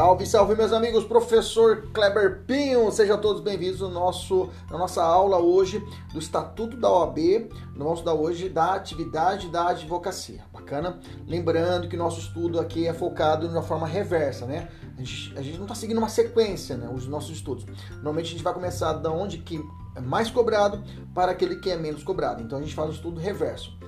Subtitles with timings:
[0.00, 5.36] Salve, salve meus amigos, professor Kleber Pinho, sejam todos bem-vindos no nosso, na nossa aula
[5.36, 10.98] hoje do Estatuto da OAB, nós vamos dar hoje da atividade da advocacia, bacana?
[11.26, 14.70] Lembrando que nosso estudo aqui é focado de uma forma reversa, né?
[14.96, 17.66] A gente, a gente não está seguindo uma sequência, né, os nossos estudos.
[17.96, 19.60] Normalmente a gente vai começar da onde que
[19.94, 20.82] é mais cobrado
[21.14, 23.78] para aquele que é menos cobrado, então a gente faz o estudo reverso.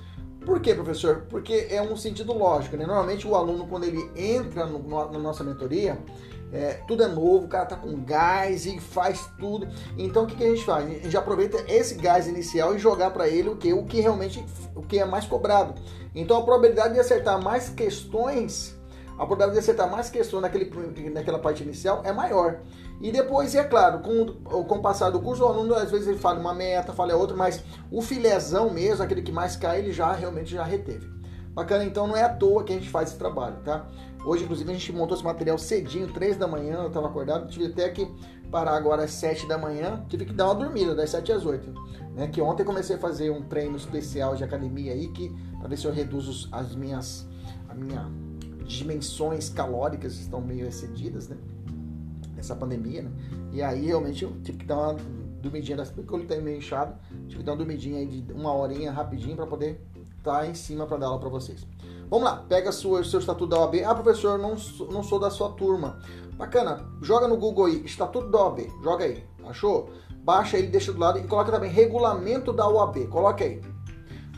[0.45, 1.25] Por quê, professor?
[1.29, 2.85] Porque é um sentido lógico, né?
[2.85, 5.97] Normalmente o aluno, quando ele entra no, no, na nossa mentoria,
[6.53, 9.67] é, tudo é novo, o cara tá com gás e faz tudo.
[9.97, 10.85] Então o que, que a gente faz?
[10.85, 14.45] A gente aproveita esse gás inicial e jogar para ele o que, o que realmente
[14.75, 15.73] o que é mais cobrado.
[16.13, 18.77] Então a probabilidade de acertar mais questões,
[19.13, 22.59] a probabilidade de acertar mais questões naquele, naquela parte inicial é maior.
[23.01, 24.25] E depois, é claro, com,
[24.63, 27.35] com o passar do curso, o aluno às vezes ele fala uma meta, fala outra,
[27.35, 31.11] mas o filézão mesmo, aquele que mais cai, ele já realmente já reteve.
[31.53, 33.85] Bacana, então não é à toa que a gente faz esse trabalho, tá?
[34.25, 37.67] Hoje, inclusive, a gente montou esse material cedinho, 3 da manhã, eu estava acordado, tive
[37.67, 38.09] até que
[38.49, 41.73] parar agora às 7 da manhã, tive que dar uma dormida, das 7 às 8.
[42.15, 42.27] Né?
[42.27, 45.85] Que ontem comecei a fazer um treino especial de academia aí, que para ver se
[45.85, 47.27] eu reduzo as minhas,
[47.67, 48.09] a minha
[48.65, 51.37] dimensões calóricas estão meio excedidas, né?
[52.43, 53.11] essa pandemia, né?
[53.51, 54.97] E aí realmente eu tive que dar uma
[55.41, 56.95] dormidinha, porque ele tá meio inchado,
[57.27, 59.81] tive que dar uma dormidinha aí de uma horinha rapidinho para poder
[60.17, 61.65] estar tá em cima para dar aula para vocês.
[62.09, 63.83] Vamos lá, pega o seu estatuto da OAB.
[63.85, 64.55] Ah, professor, não,
[64.91, 65.99] não sou da sua turma.
[66.35, 69.89] Bacana, joga no Google aí, estatuto da OAB, joga aí, achou?
[70.23, 73.61] Baixa aí, deixa do lado e coloca também regulamento da OAB, coloca aí.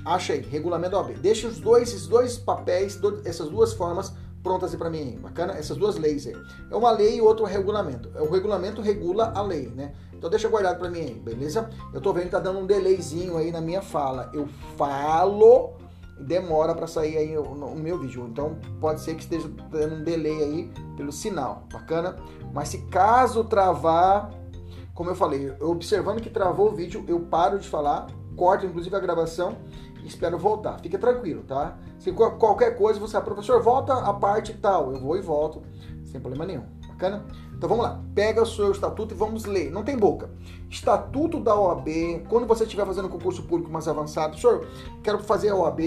[0.05, 1.15] Acha aí, regulamento OAB.
[1.15, 5.53] Deixa os dois, esses dois papéis, essas duas formas prontas aí para mim, bacana?
[5.53, 6.37] Essas duas leis aí.
[6.69, 8.09] É uma lei e outro regulamento.
[8.19, 9.93] O regulamento regula a lei, né?
[10.13, 11.67] Então deixa guardado para mim aí, beleza?
[11.91, 14.29] Eu tô vendo que tá dando um delayzinho aí na minha fala.
[14.33, 15.73] Eu falo
[16.19, 18.27] demora para sair aí o, meu vídeo.
[18.29, 22.15] Então pode ser que esteja dando um delay aí pelo sinal, bacana?
[22.53, 24.31] Mas se caso travar,
[24.93, 28.99] como eu falei, observando que travou o vídeo, eu paro de falar, corto inclusive a
[28.99, 29.57] gravação
[30.07, 30.79] espero voltar.
[30.79, 31.77] Fica tranquilo, tá?
[31.99, 35.61] Se qualquer coisa você, professor, volta a parte tal, eu vou e volto,
[36.03, 36.65] sem problema nenhum.
[36.87, 37.25] Bacana?
[37.57, 38.01] Então vamos lá.
[38.13, 39.71] Pega o seu estatuto e vamos ler.
[39.71, 40.29] Não tem boca.
[40.69, 41.87] Estatuto da OAB.
[42.27, 44.67] Quando você estiver fazendo concurso público mais avançado, senhor,
[45.03, 45.79] quero fazer a OAB,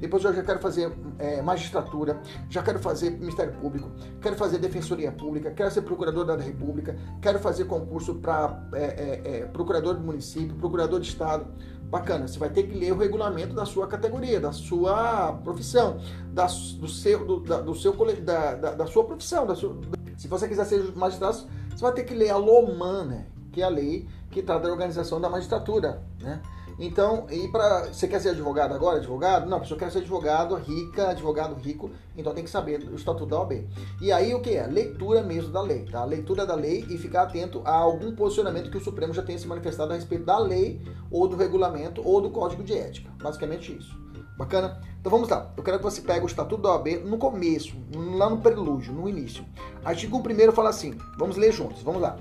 [0.00, 5.10] depois eu já quero fazer é, magistratura, já quero fazer Ministério Público, quero fazer Defensoria
[5.10, 10.00] Pública, quero ser procurador da República, quero fazer concurso para é, é, é, procurador do
[10.00, 11.46] município, procurador de Estado.
[11.88, 15.98] Bacana, você vai ter que ler o regulamento da sua categoria, da sua profissão,
[16.32, 19.46] da, do seu, do, da, do seu, da, da, da sua profissão.
[19.46, 19.78] Da sua,
[20.16, 21.36] se você quiser ser magistrado,
[21.70, 23.26] você vai ter que ler a LOMAN, né?
[23.52, 26.02] que é a lei que trata da organização da magistratura.
[26.20, 26.40] Né?
[26.78, 29.48] Então, e para você quer ser advogado agora, advogado?
[29.48, 33.26] Não, a pessoa quer ser advogado rica, advogado rico, então tem que saber o estatuto
[33.26, 33.66] da OAB.
[34.00, 34.66] E aí o que é?
[34.66, 36.04] Leitura mesmo da lei, tá?
[36.04, 39.46] Leitura da lei e ficar atento a algum posicionamento que o Supremo já tenha se
[39.46, 43.10] manifestado a respeito da lei ou do regulamento ou do código de ética.
[43.22, 44.05] Basicamente isso.
[44.36, 44.80] Bacana?
[45.00, 45.50] Então vamos lá.
[45.56, 49.08] Eu quero que você pegue o estatuto da OAB no começo, lá no prelúdio, no
[49.08, 49.44] início.
[49.84, 50.98] Artigo 1 fala assim.
[51.16, 51.82] Vamos ler juntos.
[51.82, 52.16] Vamos lá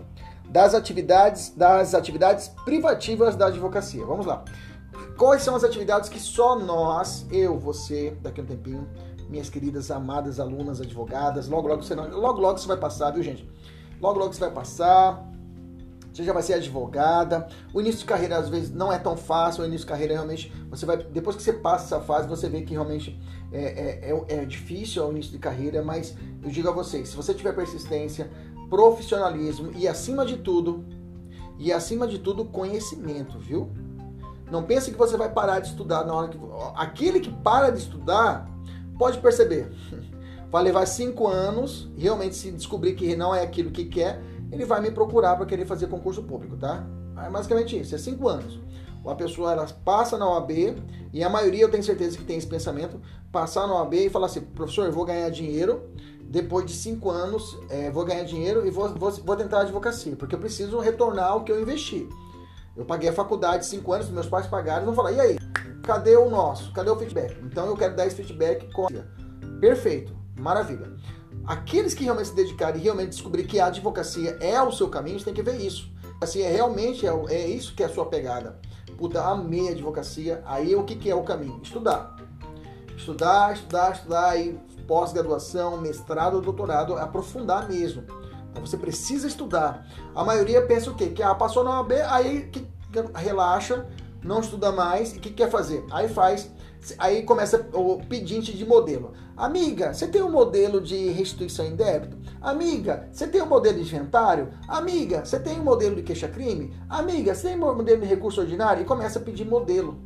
[0.55, 4.05] das atividades das atividades privativas da advocacia.
[4.05, 4.43] Vamos lá.
[5.17, 8.87] Quais são as atividades que só nós, eu, você, daqui a um tempinho,
[9.29, 13.23] minhas queridas amadas alunas advogadas, logo logo você não, logo logo você vai passar, viu,
[13.23, 13.49] gente?
[13.99, 15.21] Logo logo você vai passar.
[16.15, 17.45] Você já vai ser advogada.
[17.73, 19.63] O início de carreira às vezes não é tão fácil.
[19.63, 22.61] O início de carreira realmente você vai depois que você passa essa fase você vê
[22.61, 23.19] que realmente
[23.51, 25.83] é, é, é, é difícil o início de carreira.
[25.83, 28.31] Mas eu digo a vocês, se você tiver persistência,
[28.69, 30.85] profissionalismo e acima de tudo,
[31.59, 33.69] e acima de tudo, conhecimento, viu?
[34.49, 36.39] Não pense que você vai parar de estudar na hora que.
[36.75, 38.49] Aquele que para de estudar,
[38.97, 39.69] pode perceber.
[40.49, 44.21] Vai levar cinco anos, realmente se descobrir que não é aquilo que quer,
[44.55, 46.85] ele vai me procurar para querer fazer concurso público, tá?
[47.23, 48.59] É basicamente isso, é cinco anos.
[49.05, 50.51] a pessoa ela passa na OAB,
[51.13, 52.99] e a maioria eu tenho certeza que tem esse pensamento,
[53.31, 55.83] passar na OAB e falar assim, professor, eu vou ganhar dinheiro,
[56.23, 60.15] depois de cinco anos, é, vou ganhar dinheiro e vou, vou, vou tentar a advocacia,
[60.15, 62.09] porque eu preciso retornar o que eu investi.
[62.75, 65.37] Eu paguei a faculdade cinco anos, meus pais pagaram, vão falar, e aí,
[65.83, 66.73] cadê o nosso?
[66.73, 67.37] Cadê o feedback?
[67.43, 68.87] Então eu quero dar esse feedback com...
[69.61, 70.91] Perfeito, maravilha.
[71.47, 75.19] Aqueles que realmente se dedicarem e realmente descobrir que a advocacia é o seu caminho,
[75.19, 75.91] você tem que ver isso.
[76.19, 78.59] Assim, é realmente é, é isso que é a sua pegada.
[78.97, 80.41] Puta, amei a advocacia.
[80.45, 81.59] Aí o que, que é o caminho?
[81.61, 82.15] Estudar.
[82.97, 84.57] Estudar, estudar, estudar, aí
[84.87, 88.03] pós-graduação, mestrado, doutorado, aprofundar mesmo.
[88.49, 89.85] Então você precisa estudar.
[90.15, 91.07] A maioria pensa o quê?
[91.07, 93.85] Que ah, passou na OAB, aí que, que relaxa,
[94.23, 95.85] não estuda mais e o que quer fazer?
[95.91, 96.49] Aí faz
[96.99, 99.13] Aí começa o pedinte de modelo.
[99.35, 102.17] Amiga, você tem um modelo de restituição em débito?
[102.41, 104.49] Amiga, você tem um modelo de inventário?
[104.67, 106.73] Amiga, você tem um modelo de queixa-crime?
[106.87, 108.83] Amiga, você tem um modelo de recurso ordinário?
[108.83, 109.99] E começa a pedir modelo.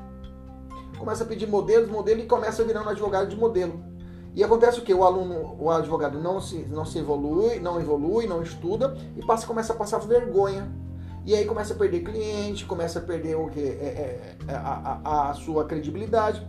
[0.98, 3.84] Começa a pedir modelos, modelo e começa a virar um advogado de modelo.
[4.36, 4.94] E acontece o que?
[4.94, 9.46] O aluno, o advogado não se, não se evolui, não evolui, não estuda e passa,
[9.46, 10.72] começa a passar vergonha.
[11.26, 13.60] E aí começa a perder cliente, começa a perder o que?
[13.60, 16.48] É, é, é a, a, a sua credibilidade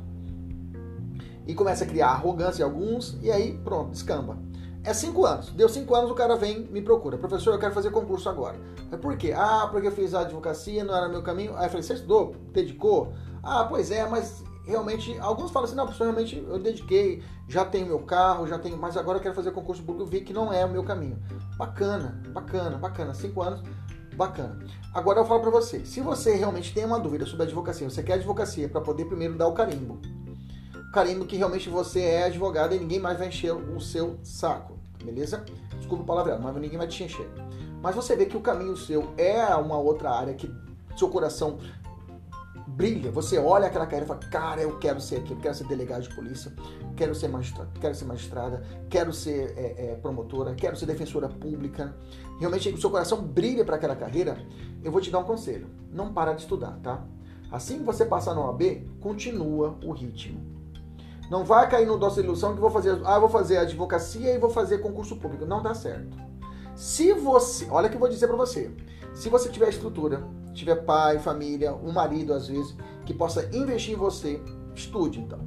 [1.47, 4.39] e começa a criar arrogância em alguns, e aí pronto, descamba.
[4.83, 5.51] É cinco anos.
[5.51, 7.19] Deu cinco anos, o cara vem me procura.
[7.19, 8.59] Professor, eu quero fazer concurso agora.
[8.91, 9.35] É por quê?
[9.37, 11.55] Ah, porque eu fiz a advocacia, não era meu caminho.
[11.57, 12.35] Aí eu falei, você estudou?
[12.53, 13.13] Dedicou?
[13.43, 17.87] Ah, pois é, mas realmente, alguns falam assim, não, professor, realmente eu dediquei, já tenho
[17.87, 20.65] meu carro, já tenho, mas agora eu quero fazer concurso público, vi que não é
[20.65, 21.19] o meu caminho.
[21.59, 23.13] Bacana, bacana, bacana.
[23.13, 23.63] Cinco anos,
[24.17, 24.59] bacana.
[24.95, 28.15] Agora eu falo para você, se você realmente tem uma dúvida sobre advocacia, você quer
[28.15, 30.01] advocacia para poder primeiro dar o carimbo
[30.93, 35.45] carimbo que realmente você é advogado e ninguém mais vai encher o seu saco, beleza?
[35.79, 37.29] Desculpa o palavreado, mas ninguém vai te encher.
[37.83, 40.53] Mas você vê que o caminho seu é uma outra área que
[40.97, 41.59] seu coração
[42.81, 46.03] brilha, você olha aquela carreira e fala, cara, eu quero ser aquilo, quero ser delegado
[46.03, 46.53] de polícia,
[46.97, 51.95] quero ser magistrada, quero ser magistrada, quero ser é, é, promotora, quero ser defensora pública.
[52.39, 54.37] Realmente o seu coração brilha para aquela carreira.
[54.83, 57.05] Eu vou te dar um conselho: não para de estudar, tá?
[57.51, 60.60] Assim que você passar no OAB, continua o ritmo.
[61.31, 64.51] Não vai cair no doce ilusão que vou fazer, ah, vou fazer advocacia e vou
[64.51, 65.47] fazer concurso público.
[65.47, 66.19] Não dá certo.
[66.75, 68.69] Se você, olha o que eu vou dizer para você.
[69.15, 72.75] Se você tiver estrutura, tiver pai, família, um marido às vezes,
[73.07, 74.43] que possa investir em você,
[74.75, 75.39] estude então.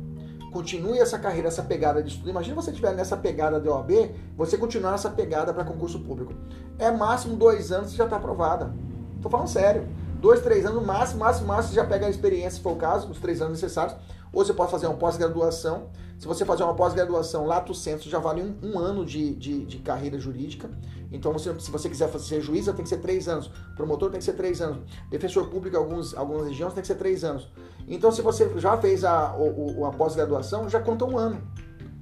[0.53, 2.30] Continue essa carreira, essa pegada de estudo.
[2.30, 3.91] Imagina você estiver nessa pegada de OAB,
[4.38, 6.33] você continuar nessa pegada para concurso público.
[6.80, 8.74] É máximo dois anos você já está aprovada.
[9.21, 9.85] Tô falando sério.
[10.21, 13.09] Dois, três anos, máximo, máximo, máximo, você já pega a experiência, se for o caso,
[13.09, 13.97] os três anos necessários
[14.33, 15.89] ou você pode fazer uma pós-graduação.
[16.18, 19.77] Se você fazer uma pós-graduação, lato senso já vale um, um ano de, de, de,
[19.77, 20.69] carreira jurídica.
[21.12, 23.51] Então, você, se você quiser ser juíza, tem que ser três anos.
[23.75, 24.80] Promotor tem que ser três anos.
[25.12, 27.47] Defensor público, alguns, algumas regiões, tem que ser três anos.
[27.88, 31.39] Então, se você já fez a, a, a pós-graduação, já conta um ano.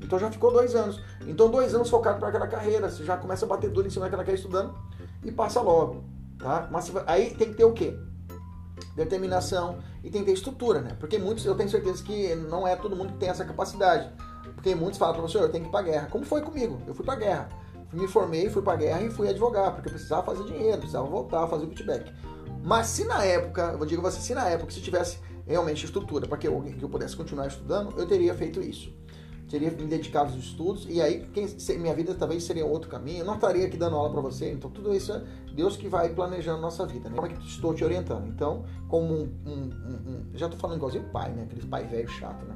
[0.02, 1.02] Então já ficou dois anos.
[1.28, 2.90] Então, dois anos focado para aquela carreira.
[2.90, 4.74] Você já começa a bater duro em cima daquela carreira estudando
[5.24, 6.04] e passa logo.
[6.40, 6.68] Tá?
[6.72, 7.96] Mas aí tem que ter o quê?
[8.96, 10.96] Determinação e tem que ter estrutura, né?
[11.00, 14.12] Porque muitos, eu tenho certeza que não é todo mundo que tem essa capacidade.
[14.56, 16.08] Porque muitos falam, professor, eu tenho que ir pra guerra.
[16.08, 16.82] Como foi comigo?
[16.86, 17.50] Eu fui pra guerra.
[17.94, 21.48] Me formei, fui pra guerra e fui advogar, porque eu precisava fazer dinheiro, precisava voltar,
[21.48, 22.12] fazer o feedback.
[22.64, 26.28] Mas se na época, eu digo a você, se na época, se tivesse realmente estrutura
[26.28, 29.01] para que eu, que eu pudesse continuar estudando, eu teria feito isso
[29.52, 31.46] teria me dedicado aos estudos e aí quem,
[31.78, 33.20] minha vida talvez seria outro caminho.
[33.20, 34.50] Eu não estaria aqui dando aula para você.
[34.50, 35.22] Então tudo isso é
[35.54, 37.16] Deus que vai planejando nossa vida, né?
[37.16, 38.28] Como é que estou te orientando?
[38.28, 39.70] Então, como um, um,
[40.08, 41.44] um, já estou falando igualzinho pai, né?
[41.44, 42.56] Aquele pai velho chato, né?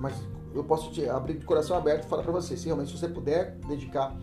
[0.00, 0.20] Mas
[0.52, 3.56] eu posso te abrir de coração aberto e falar para você, se realmente você puder
[3.68, 4.16] dedicar,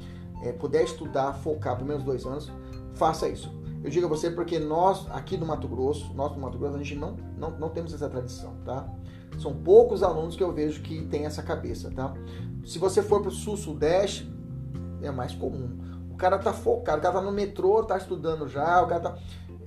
[0.44, 2.52] é, puder estudar, focar pelo menos dois anos,
[2.94, 3.50] faça isso.
[3.82, 6.78] Eu digo a você porque nós aqui do Mato Grosso, nós do Mato Grosso, a
[6.78, 8.88] gente não, não, não temos essa tradição, tá?
[9.42, 12.14] São poucos alunos que eu vejo que tem essa cabeça, tá?
[12.64, 14.32] Se você for para o sul, sudeste,
[15.02, 15.80] é mais comum.
[16.12, 19.18] O cara tá focado, o cara tá no metrô, tá estudando já, o cara tá.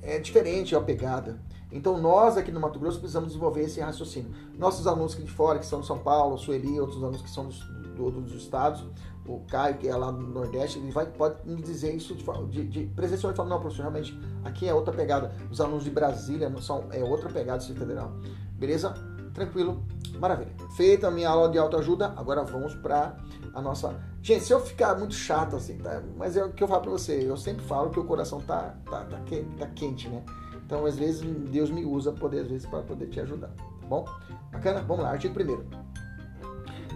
[0.00, 1.40] É diferente a pegada.
[1.73, 4.31] Então nós aqui no Mato Grosso precisamos desenvolver esse raciocínio.
[4.57, 7.47] Nossos alunos aqui de fora, que são de São Paulo, Sueli, outros alunos que são
[7.47, 7.59] dos,
[7.97, 8.85] do, dos estados,
[9.26, 12.64] o Caio, que é lá no Nordeste, ele vai, pode me dizer isso de, de,
[12.69, 15.33] de presencial e falar, não, professor, realmente aqui é outra pegada.
[15.50, 18.12] Os alunos de Brasília não são, é outra pegada do Federal.
[18.52, 18.95] Beleza?
[19.35, 19.85] Tranquilo?
[20.19, 20.53] Maravilha.
[20.76, 23.17] Feita a minha aula de autoajuda, agora vamos para
[23.53, 24.00] a nossa.
[24.23, 26.00] Gente, se eu ficar muito chato assim, tá?
[26.17, 28.76] Mas é o que eu falo para você, eu sempre falo que o coração tá,
[28.88, 30.23] tá, tá, quente, tá quente, né?
[30.64, 33.49] Então, às vezes, Deus me usa poder, às vezes, para poder te ajudar.
[33.49, 34.07] Tá bom?
[34.50, 34.81] Bacana?
[34.83, 35.67] Vamos lá, artigo primeiro.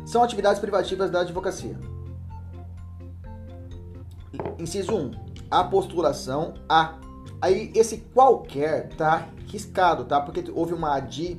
[0.07, 1.79] São atividades privativas da advocacia.
[4.59, 5.11] Inciso 1.
[5.51, 6.55] A postulação.
[6.69, 6.95] A.
[7.43, 10.21] Aí esse qualquer tá riscado, tá?
[10.21, 11.39] Porque houve uma ADI,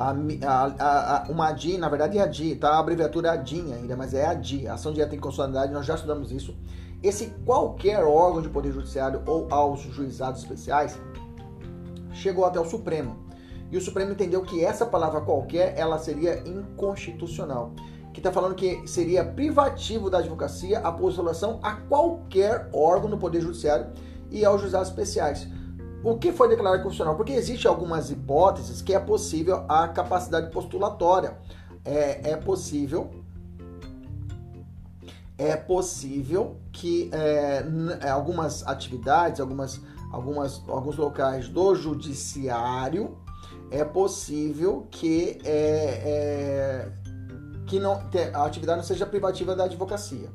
[0.00, 0.14] a,
[0.46, 2.70] a, a, uma ADI, na verdade é ADI, tá?
[2.70, 6.32] A abreviatura é ADIN ainda, mas é ADI, Ação Direta em Constitucionalidade, nós já estudamos
[6.32, 6.56] isso.
[7.02, 10.98] Esse qualquer órgão de poder judiciário ou aos juizados especiais
[12.12, 13.16] chegou até o Supremo.
[13.70, 17.72] E o Supremo entendeu que essa palavra qualquer, ela seria inconstitucional
[18.12, 23.40] que está falando que seria privativo da advocacia a postulação a qualquer órgão do Poder
[23.40, 23.86] Judiciário
[24.30, 25.46] e aos juizados especiais.
[26.02, 27.16] O que foi declarado constitucional?
[27.16, 31.36] Porque existe algumas hipóteses que é possível a capacidade postulatória.
[31.84, 33.10] É, é possível
[35.40, 37.64] é possível que é,
[38.02, 39.80] é algumas atividades, algumas,
[40.12, 43.16] algumas, alguns locais do judiciário,
[43.70, 46.92] é possível que é, é
[47.66, 47.92] que não,
[48.34, 50.28] a atividade não seja privativa da advocacia.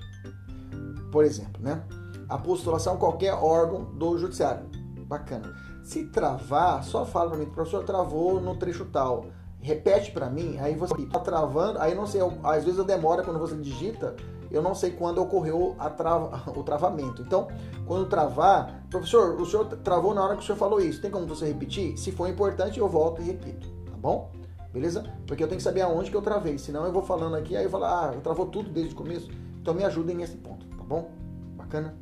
[1.11, 1.83] Por exemplo, né?
[2.27, 4.65] A postulação qualquer órgão do judiciário.
[5.05, 5.53] Bacana.
[5.83, 9.25] Se travar, só fala para mim, professor, travou no trecho tal.
[9.61, 13.39] Repete para mim, aí você tá travando, aí não sei, às vezes eu demora quando
[13.39, 14.15] você digita,
[14.51, 17.21] eu não sei quando ocorreu trava, o travamento.
[17.21, 17.47] Então,
[17.85, 21.01] quando travar, professor, o senhor travou na hora que o senhor falou isso.
[21.01, 21.97] Tem como você repetir?
[21.97, 24.31] Se for importante, eu volto e repito, tá bom?
[24.75, 25.05] beleza?
[25.25, 27.63] Porque eu tenho que saber aonde que eu travei, senão eu vou falando aqui, aí
[27.63, 29.31] eu falo, ah, travou tudo desde o começo.
[29.61, 31.09] Então me ajudem nesse ponto, tá bom?
[31.55, 31.95] Bacana?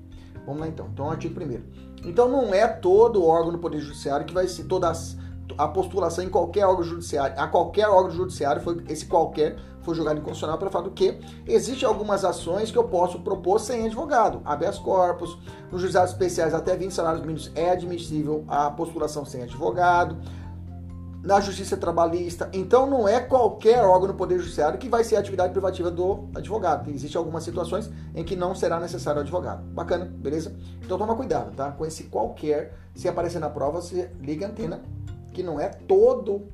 [0.43, 0.89] Vamos lá então.
[0.91, 1.63] Então, artigo primeiro.
[2.05, 4.91] Então não é todo órgão do Poder Judiciário que vai ser toda
[5.57, 10.19] a postulação em qualquer órgão judiciário, a qualquer órgão judiciário, foi, esse qualquer foi julgado
[10.19, 14.41] inconstitucional pelo fato que existem algumas ações que eu posso propor sem advogado.
[14.45, 15.37] Habeas corpus,
[15.71, 20.17] nos juizados especiais até 20 salários mínimos é admissível a postulação sem advogado
[21.23, 22.49] na justiça trabalhista.
[22.51, 26.91] Então não é qualquer órgão do Poder Judiciário que vai ser atividade privativa do advogado.
[26.91, 29.63] Existem algumas situações em que não será necessário o advogado.
[29.69, 30.53] Bacana, beleza?
[30.81, 31.71] Então toma cuidado, tá?
[31.71, 34.81] Com esse qualquer, se aparecer na prova, você liga a antena,
[35.31, 36.45] que não é todo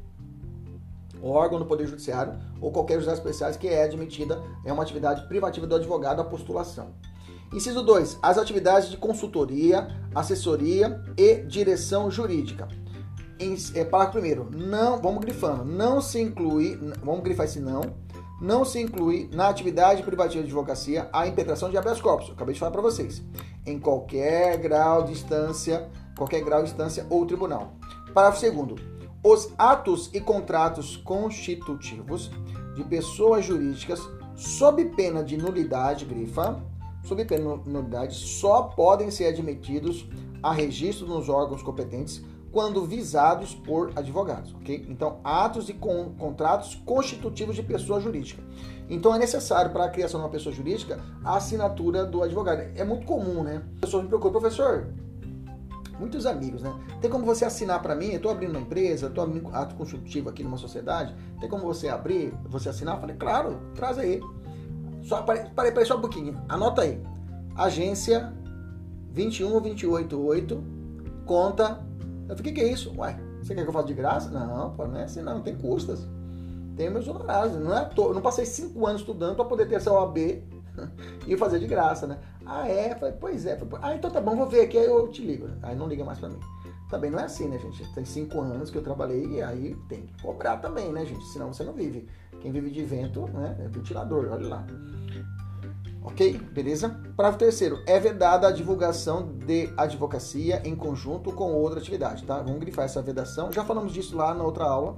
[1.22, 5.66] órgão do Poder Judiciário ou qualquer justiça especiais que é admitida, é uma atividade privativa
[5.66, 6.94] do advogado a postulação.
[7.52, 8.20] Inciso 2.
[8.22, 12.68] As atividades de consultoria, assessoria e direção jurídica
[13.74, 17.82] é, parágrafo primeiro, não, vamos grifando, não se inclui, vamos grifar esse não,
[18.42, 22.28] não se inclui na atividade privativa de advocacia a impetração de habeas corpus.
[22.28, 23.22] Eu acabei de falar para vocês.
[23.66, 27.74] Em qualquer grau de instância, qualquer grau de instância ou tribunal.
[28.14, 28.76] Parágrafo segundo.
[29.24, 32.32] Os atos e contratos constitutivos
[32.76, 34.00] de pessoas jurídicas
[34.36, 36.64] sob pena de nulidade, grifa,
[37.04, 40.08] sob pena de nulidade, só podem ser admitidos
[40.42, 44.86] a registro nos órgãos competentes quando visados por advogados, ok?
[44.90, 48.42] Então, atos e con contratos constitutivos de pessoa jurídica.
[48.90, 52.62] Então, é necessário para a criação de uma pessoa jurídica a assinatura do advogado.
[52.76, 53.62] É muito comum, né?
[53.78, 54.88] A pessoa me procura, professor,
[56.00, 56.74] muitos amigos, né?
[57.00, 58.08] Tem como você assinar para mim?
[58.08, 61.14] Eu estou abrindo uma empresa, estou abrindo ato constitutivo aqui numa sociedade.
[61.40, 62.96] Tem como você abrir, você assinar?
[62.96, 64.20] Eu falei, claro, traz aí.
[65.04, 66.42] Só parei, parei, parei só um pouquinho.
[66.50, 67.00] Anota aí.
[67.56, 68.34] Agência
[69.14, 70.64] 21288,
[71.26, 71.89] conta
[72.30, 72.94] eu falei, o que, é isso?
[72.96, 74.30] Ué, você quer que eu faça de graça?
[74.30, 76.08] Não, pô, não é assim, não, não tem custas.
[76.78, 77.58] Tem meus honorários.
[77.58, 78.14] Não, é to...
[78.14, 80.18] não passei cinco anos estudando para poder ter essa OAB
[81.28, 82.20] e fazer de graça, né?
[82.46, 82.96] Ah, é?
[82.96, 83.58] Falei, pois é.
[83.58, 85.50] Falei, ah, então tá bom, vou ver aqui, aí eu te ligo.
[85.64, 86.40] Aí não liga mais para mim.
[86.90, 87.94] Também não é assim, né, gente?
[87.94, 91.24] Tem cinco anos que eu trabalhei e aí tem que cobrar também, né, gente?
[91.26, 92.08] Senão você não vive.
[92.42, 94.68] Quem vive de vento, né, é ventilador, olha lá.
[96.10, 96.34] Ok?
[96.52, 96.90] Beleza?
[97.16, 97.84] Parágrafo terceiro.
[97.86, 102.42] É vedada a divulgação de advocacia em conjunto com outra atividade, tá?
[102.42, 103.52] Vamos grifar essa vedação.
[103.52, 104.98] Já falamos disso lá na outra aula,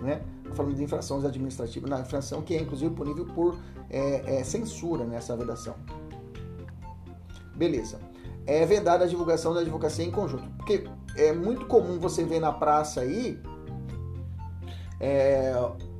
[0.00, 0.22] né?
[0.54, 3.56] Falando de infrações administrativas, na infração que é inclusive punível por
[3.88, 5.74] é, é, censura nessa vedação.
[7.56, 7.98] Beleza.
[8.46, 10.48] É vedada a divulgação da advocacia em conjunto.
[10.58, 10.84] Porque
[11.16, 13.40] é muito comum você ver na praça aí
[15.00, 15.54] é,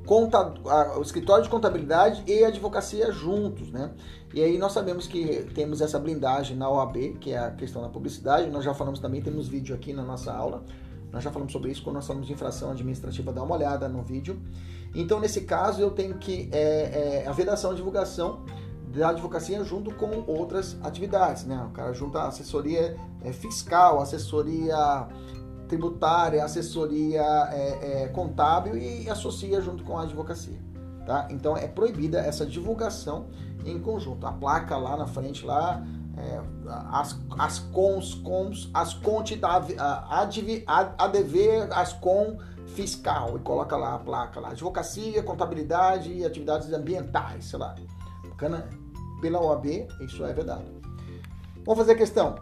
[0.05, 3.91] conta, a, o escritório de contabilidade e a advocacia juntos, né?
[4.33, 7.89] E aí nós sabemos que temos essa blindagem na OAB, que é a questão da
[7.89, 8.49] publicidade.
[8.49, 10.63] Nós já falamos também, temos vídeo aqui na nossa aula.
[11.11, 14.01] Nós já falamos sobre isso quando nós falamos de infração administrativa, dá uma olhada no
[14.01, 14.41] vídeo.
[14.95, 18.43] Então, nesse caso, eu tenho que é, é, a vedação e divulgação
[18.87, 21.67] da advocacia junto com outras atividades, né?
[21.69, 25.07] O cara junta assessoria é, fiscal, assessoria
[25.73, 30.59] tributária, assessoria é, é, contábil e associa junto com a advocacia.
[31.05, 31.27] Tá?
[31.31, 33.27] Então é proibida essa divulgação
[33.65, 34.25] em conjunto.
[34.25, 35.83] A placa lá na frente, lá,
[36.15, 36.41] é,
[36.91, 42.37] as, as cons, cons, as conte da ADV, ADV, as com
[42.67, 47.75] fiscal, e coloca lá a placa lá, advocacia, contabilidade e atividades ambientais, sei lá.
[48.29, 48.67] Bacana?
[49.21, 50.65] Pela OAB, isso é verdade.
[51.65, 52.35] Vamos fazer a questão.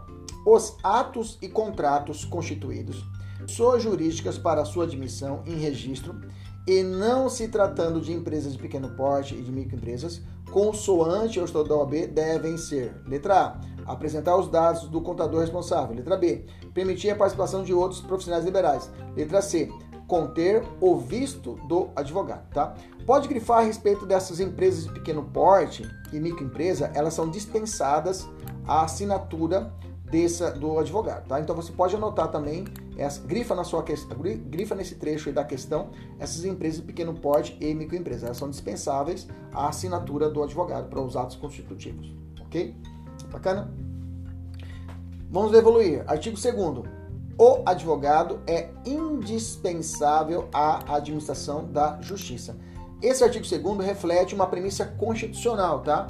[0.46, 3.04] os atos e contratos constituídos,
[3.42, 6.20] pessoas jurídicas para sua admissão em registro
[6.66, 11.70] e não se tratando de empresas de pequeno porte e de microempresas, consoante ao estatuto
[11.70, 15.96] da OAB, devem ser: letra A, apresentar os dados do contador responsável.
[15.96, 18.90] Letra B, permitir a participação de outros profissionais liberais.
[19.16, 19.68] Letra C,
[20.06, 22.74] conter o visto do advogado, tá?
[23.06, 28.28] Pode grifar a respeito dessas empresas de pequeno porte e microempresa, elas são dispensadas
[28.66, 29.72] a assinatura
[30.12, 31.40] dessa, do advogado, tá?
[31.40, 32.64] Então você pode anotar também,
[32.98, 35.88] essa, grifa na sua questão, grifa nesse trecho da questão,
[36.20, 41.00] essas empresas de pequeno porte e microempresa, elas são dispensáveis à assinatura do advogado para
[41.00, 42.76] os atos constitutivos, ok?
[43.32, 43.72] Bacana?
[45.30, 46.04] Vamos evoluir.
[46.06, 46.86] Artigo 2
[47.38, 52.54] o advogado é indispensável à administração da justiça.
[53.00, 56.06] Esse artigo 2 reflete uma premissa constitucional, tá?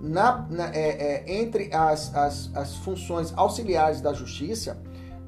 [0.00, 4.80] Na, na, é, é, entre as, as, as funções auxiliares da justiça,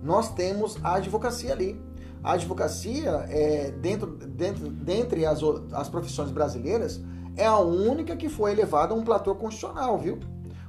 [0.03, 1.81] nós temos a advocacia ali.
[2.23, 5.41] A advocacia, é, dentro, dentro, dentre as,
[5.73, 7.01] as profissões brasileiras,
[7.37, 10.19] é a única que foi elevada a um platô constitucional, viu?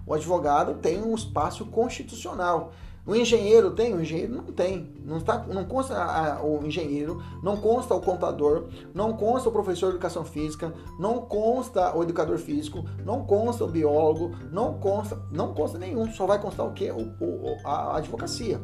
[0.06, 2.74] O advogado tem um espaço constitucional.
[3.06, 3.96] O engenheiro tem?
[3.96, 4.94] O engenheiro não tem.
[5.04, 9.88] Não, tá, não consta a, o engenheiro, não consta o contador, não consta o professor
[9.88, 15.54] de educação física, não consta o educador físico, não consta o biólogo, não consta, não
[15.54, 16.12] consta nenhum.
[16.12, 16.92] Só vai constar o quê?
[16.92, 18.62] O, o, a advocacia.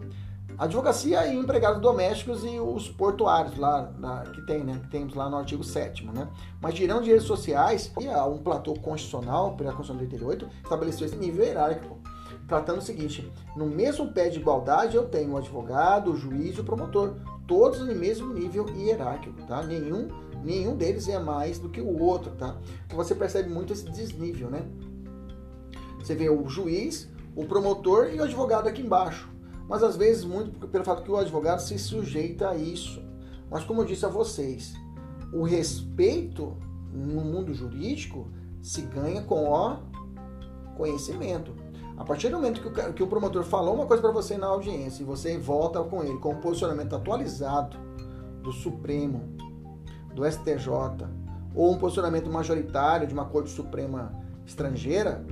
[0.55, 4.79] A advocacia e empregados domésticos e os portuários lá na, que tem, né?
[4.83, 6.27] Que temos lá no artigo 7 né?
[6.59, 7.91] Mas tirando direitos sociais,
[8.27, 11.99] um platô constitucional, pela Constituição de 88, estabeleceu esse nível hierárquico
[12.47, 16.61] tratando o seguinte: no mesmo pé de igualdade eu tenho o advogado, o juiz e
[16.61, 19.63] o promotor, todos no mesmo nível hierárquico, tá?
[19.63, 20.07] Nenhum,
[20.43, 22.57] nenhum deles é mais do que o outro, tá?
[22.85, 24.65] Então você percebe muito esse desnível, né?
[25.99, 29.29] Você vê o juiz, o promotor e o advogado aqui embaixo.
[29.67, 33.03] Mas às vezes muito pelo fato que o advogado se sujeita a isso.
[33.51, 34.73] Mas como eu disse a vocês,
[35.33, 36.55] o respeito
[36.93, 38.27] no mundo jurídico
[38.61, 39.77] se ganha com o
[40.77, 41.53] conhecimento.
[41.97, 44.47] A partir do momento que o, que o promotor falou uma coisa para você na
[44.47, 47.77] audiência e você volta com ele com um posicionamento atualizado
[48.43, 49.35] do Supremo,
[50.13, 50.69] do STJ,
[51.55, 54.13] ou um posicionamento majoritário de uma Corte Suprema
[54.45, 55.25] estrangeira,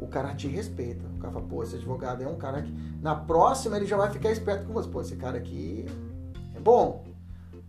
[0.00, 1.06] o cara te respeita.
[1.16, 2.72] O cara fala, pô, esse advogado é um cara que.
[3.00, 4.88] Na próxima ele já vai ficar esperto com você.
[4.88, 5.86] Pô, esse cara aqui
[6.54, 7.04] é bom.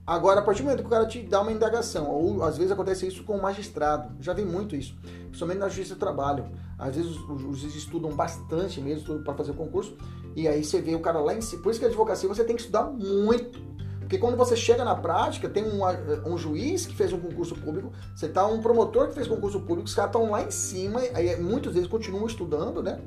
[0.09, 2.71] Agora, a partir do momento que o cara te dá uma indagação, ou às vezes
[2.71, 6.49] acontece isso com o magistrado, já vi muito isso, principalmente na justiça do trabalho.
[6.79, 9.95] Às vezes os juízes estudam bastante mesmo para fazer o concurso,
[10.35, 11.61] e aí você vê o cara lá em cima.
[11.61, 13.61] Por isso que a advocacia você tem que estudar muito.
[14.09, 15.81] Porque quando você chega na prática, tem um,
[16.25, 19.83] um juiz que fez um concurso público, você tá um promotor que fez concurso público,
[19.83, 22.99] os caras estão lá em cima, aí muitos deles continuam estudando, né?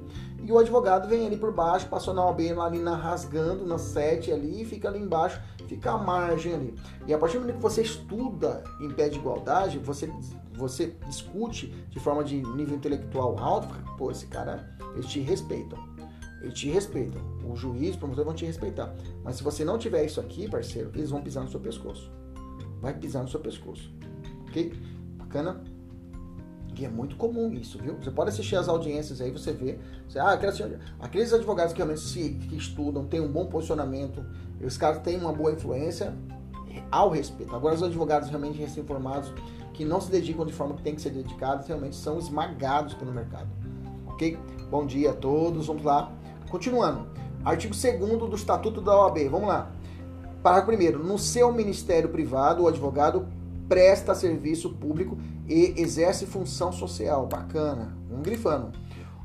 [0.44, 4.30] E o advogado vem ali por baixo, passou na OAB ali na rasgando, na sete
[4.30, 5.40] ali, e fica ali embaixo
[5.72, 6.74] fica a margem ali.
[7.06, 10.12] E a partir do momento que você estuda em pé de igualdade, você,
[10.54, 15.78] você discute de forma de nível intelectual alto, pô, esse cara, eles te respeitam.
[16.42, 17.22] Eles te respeitam.
[17.52, 18.94] O juiz, o promotor vão te respeitar.
[19.22, 22.10] Mas se você não tiver isso aqui, parceiro, eles vão pisar no seu pescoço.
[22.80, 23.92] Vai pisar no seu pescoço.
[24.48, 24.72] Ok?
[25.18, 25.62] Bacana?
[26.78, 27.96] E é muito comum isso, viu?
[27.96, 29.78] Você pode assistir as audiências aí, você vê.
[30.08, 30.38] Você, ah,
[30.98, 34.24] aqueles advogados que realmente se, que estudam, têm um bom posicionamento,
[34.58, 36.14] os caras têm uma boa influência
[36.90, 37.54] ao respeito.
[37.54, 39.30] Agora, os advogados realmente recém-formados,
[39.74, 43.12] que não se dedicam de forma que tem que ser dedicados, realmente são esmagados pelo
[43.12, 43.50] mercado.
[44.06, 44.38] Ok?
[44.70, 46.10] Bom dia a todos, vamos lá.
[46.50, 47.12] Continuando.
[47.44, 49.72] Artigo 2 do Estatuto da OAB, vamos lá.
[50.44, 50.98] Parágrafo 1.
[51.02, 53.26] No seu ministério privado, o advogado
[53.68, 57.26] presta serviço público e exerce função social.
[57.26, 57.96] Bacana.
[58.09, 58.70] Um grifando.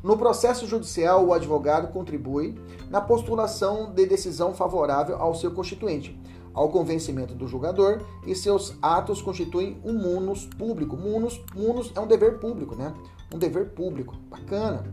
[0.03, 2.56] No processo judicial, o advogado contribui
[2.89, 6.19] na postulação de decisão favorável ao seu constituinte,
[6.56, 10.97] ao convencimento do julgador e seus atos constituem um munus público.
[10.97, 12.95] Munus, munus é um dever público, né?
[13.32, 14.15] Um dever público.
[14.27, 14.86] Bacana.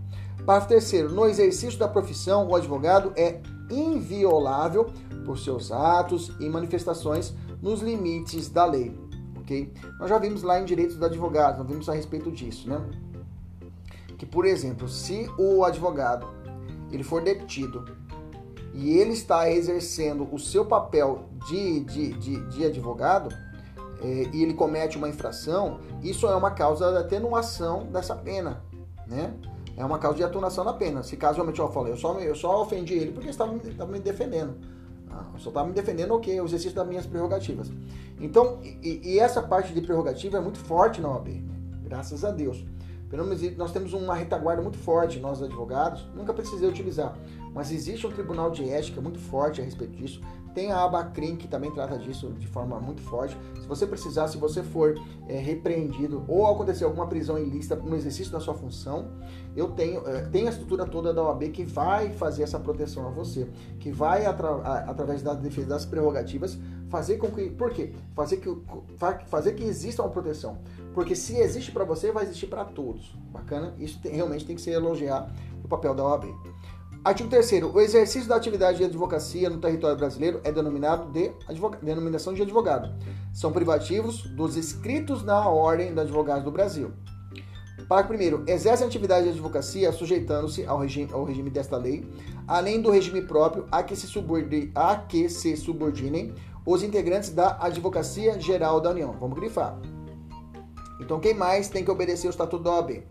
[0.44, 1.12] Parágrafo terceiro.
[1.12, 4.90] No exercício da profissão, o advogado é inviolável
[5.24, 9.04] por seus atos e manifestações nos limites da lei
[9.44, 9.72] ok?
[10.00, 12.80] Nós já vimos lá em direitos do advogado, nós vimos a respeito disso, né?
[14.18, 16.26] Que, por exemplo, se o advogado
[16.90, 17.84] ele for detido
[18.72, 23.34] e ele está exercendo o seu papel de, de, de, de advogado
[24.00, 28.64] é, e ele comete uma infração, isso é uma causa de atenuação dessa pena,
[29.06, 29.34] né?
[29.76, 31.02] É uma causa de atenuação da pena.
[31.02, 34.54] Se casualmente eu falei, eu só, eu só ofendi ele porque ele estava, me defendendo.
[35.10, 37.70] Ah, eu só estava me defendendo o okay, O exercício das minhas prerrogativas.
[38.20, 41.54] Então, e, e, essa parte de prerrogativa é muito forte na OAB, né?
[41.82, 42.64] graças a Deus.
[43.14, 47.16] Pelo menos nós temos uma retaguarda muito forte, nós advogados, nunca precisei utilizar.
[47.54, 50.20] mas existe um tribunal de ética muito forte a respeito disso.
[50.52, 53.36] Tem a Abacrim, que também trata disso de forma muito forte.
[53.60, 58.32] Se você precisar, se você for é, repreendido ou acontecer alguma prisão ilícita no exercício
[58.32, 59.12] da sua função,
[59.54, 63.10] eu tenho, é, tenho a estrutura toda da OAB que vai fazer essa proteção a
[63.10, 63.48] você,
[63.78, 64.50] que vai, atra,
[64.88, 66.58] através da defesa das prerrogativas,
[66.94, 67.50] fazer com que.
[67.50, 67.92] Por quê?
[68.14, 68.48] Fazer que,
[69.26, 70.58] fazer que exista uma proteção.
[70.94, 73.12] Porque se existe para você, vai existir para todos.
[73.32, 73.74] Bacana?
[73.80, 75.28] Isso tem, realmente tem que ser elogiar
[75.64, 76.26] o papel da OAB.
[77.04, 81.32] Artigo 3 O exercício da atividade de advocacia no território brasileiro é denominado de
[81.82, 82.94] denominação de advogado.
[83.32, 86.92] São privativos dos inscritos na Ordem dos Advogados do Brasil.
[87.88, 88.44] Parágrafo 1.
[88.46, 92.08] Exerce a atividade de advocacia sujeitando-se ao regime, ao regime desta lei,
[92.46, 94.06] além do regime próprio a que, se
[94.74, 96.32] a que se subordinem
[96.66, 99.12] os integrantes da Advocacia Geral da União.
[99.20, 99.78] Vamos grifar.
[101.00, 103.02] Então, quem mais tem que obedecer o Estatuto da OAB?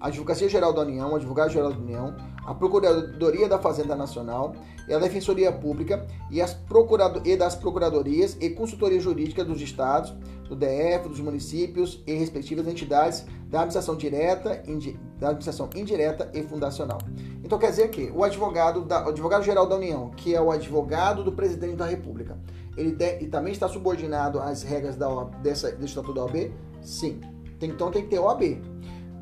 [0.00, 2.14] A Advocacia Geral da União, o Advogado Geral da União,
[2.46, 4.54] a Procuradoria da Fazenda Nacional
[4.88, 10.14] e a Defensoria Pública e, as procurado e das Procuradorias e Consultoria Jurídica dos Estados,
[10.48, 14.62] do DF, dos municípios e respectivas entidades da administração direta,
[15.18, 16.98] da administração indireta e fundacional.
[17.44, 20.50] Então quer dizer que o advogado, da, o advogado geral da União, que é o
[20.50, 22.38] advogado do presidente da República,
[22.78, 26.52] ele, de, também está subordinado às regras da, dessa, do Estatuto da OAB?
[26.80, 27.20] Sim.
[27.58, 28.62] Tem, então tem que ter OAB.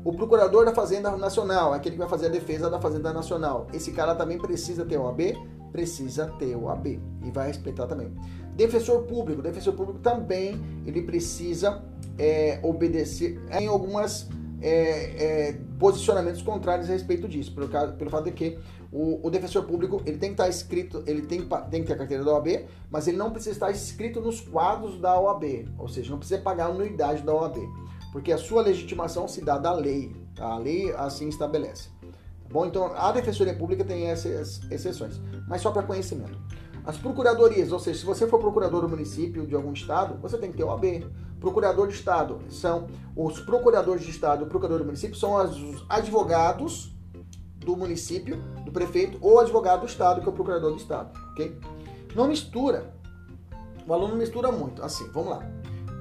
[0.05, 3.91] O procurador da Fazenda Nacional, aquele que vai fazer a defesa da Fazenda Nacional, esse
[3.91, 5.33] cara também precisa ter OAB?
[5.71, 8.13] Precisa ter OAB e vai respeitar também.
[8.55, 11.83] Defensor público, defensor público também ele precisa
[12.17, 14.29] é, obedecer em algumas
[14.61, 18.57] é, é, posicionamentos contrários a respeito disso, pelo, pelo fato de que
[18.91, 21.97] o, o, defensor público ele tem que estar escrito, ele tem, tem que ter a
[21.97, 26.11] carteira da OAB, mas ele não precisa estar escrito nos quadros da OAB, ou seja,
[26.11, 27.57] não precisa pagar a anuidade da OAB
[28.11, 30.11] porque a sua legitimação se dá da lei.
[30.35, 30.45] Tá?
[30.45, 31.89] A lei assim estabelece.
[32.01, 36.35] Tá bom, então a Defensoria Pública tem essas exceções, mas só para conhecimento.
[36.87, 40.49] As procuradorias, ou seja, se você for procurador do município de algum estado, você tem
[40.49, 41.05] que ter o AB.
[41.37, 46.95] Procurador de estado são os procuradores de estado, o procurador do município são os advogados
[47.57, 51.59] do município, do prefeito ou advogado do estado, que é o procurador do estado, ok?
[52.15, 52.93] Não mistura.
[53.85, 54.81] O aluno mistura muito.
[54.81, 55.45] Assim, vamos lá.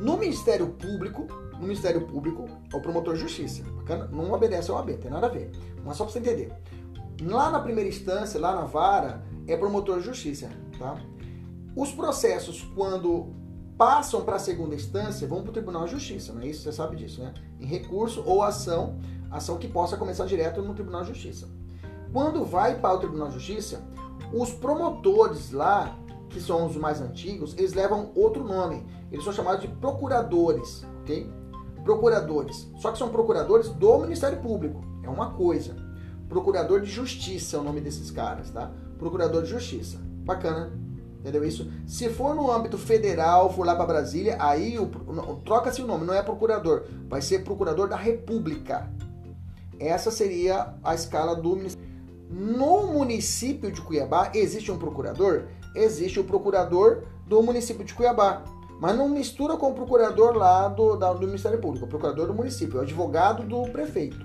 [0.00, 3.64] No Ministério Público, no Ministério Público é o promotor de justiça.
[3.78, 4.08] Bacana?
[4.12, 5.50] Não obedece ao AB, tem nada a ver.
[5.84, 6.52] Mas só para você entender.
[7.22, 10.50] Lá na primeira instância, lá na vara, é promotor de justiça.
[10.78, 10.98] Tá?
[11.74, 13.34] Os processos, quando
[13.76, 16.62] passam para a segunda instância, vão para o Tribunal de Justiça, não é isso?
[16.62, 17.34] Você sabe disso, né?
[17.60, 18.98] Em recurso ou ação,
[19.30, 21.46] ação que possa começar direto no Tribunal de Justiça.
[22.12, 23.82] Quando vai para o Tribunal de Justiça,
[24.32, 25.98] os promotores lá,
[26.30, 28.86] que são os mais antigos, eles levam outro nome.
[29.12, 31.30] Eles são chamados de procuradores, ok?
[31.86, 32.68] procuradores.
[32.78, 34.84] Só que são procuradores do Ministério Público.
[35.04, 35.76] É uma coisa.
[36.28, 38.72] Procurador de Justiça é o nome desses caras, tá?
[38.98, 39.98] Procurador de Justiça.
[40.24, 40.72] Bacana.
[41.20, 41.70] Entendeu isso?
[41.86, 44.76] Se for no âmbito federal, for lá para Brasília, aí
[45.44, 48.88] troca-se o nome, não é procurador, vai ser procurador da República.
[49.78, 51.58] Essa seria a escala do.
[52.30, 55.44] No município de Cuiabá existe um procurador?
[55.74, 58.44] Existe o procurador do município de Cuiabá.
[58.80, 62.34] Mas não mistura com o procurador lá do, da, do Ministério Público, o procurador do
[62.34, 64.18] município, o advogado do prefeito.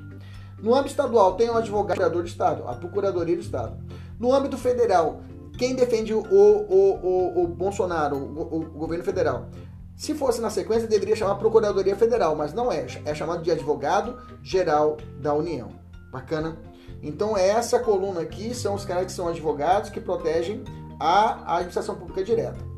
[0.62, 3.78] No âmbito estadual, tem o advogado do Estado, a Procuradoria do Estado.
[4.22, 5.22] No âmbito federal,
[5.58, 9.50] quem defende o, o, o, o Bolsonaro, o, o governo federal?
[9.96, 12.86] Se fosse na sequência, deveria chamar Procuradoria Federal, mas não é.
[13.04, 15.70] É chamado de Advogado Geral da União.
[16.12, 16.56] Bacana?
[17.02, 20.64] Então, essa coluna aqui são os caras que são advogados que protegem
[21.00, 22.70] a administração pública direta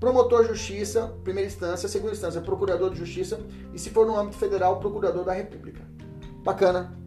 [0.00, 3.38] promotor de justiça, primeira instância, segunda instância, procurador de justiça
[3.74, 5.82] e se for no âmbito federal, procurador da República.
[6.42, 6.98] Bacana.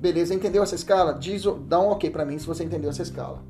[0.00, 1.12] Beleza, entendeu essa escala?
[1.12, 3.44] Diz, dá um ok para mim se você entendeu essa escala.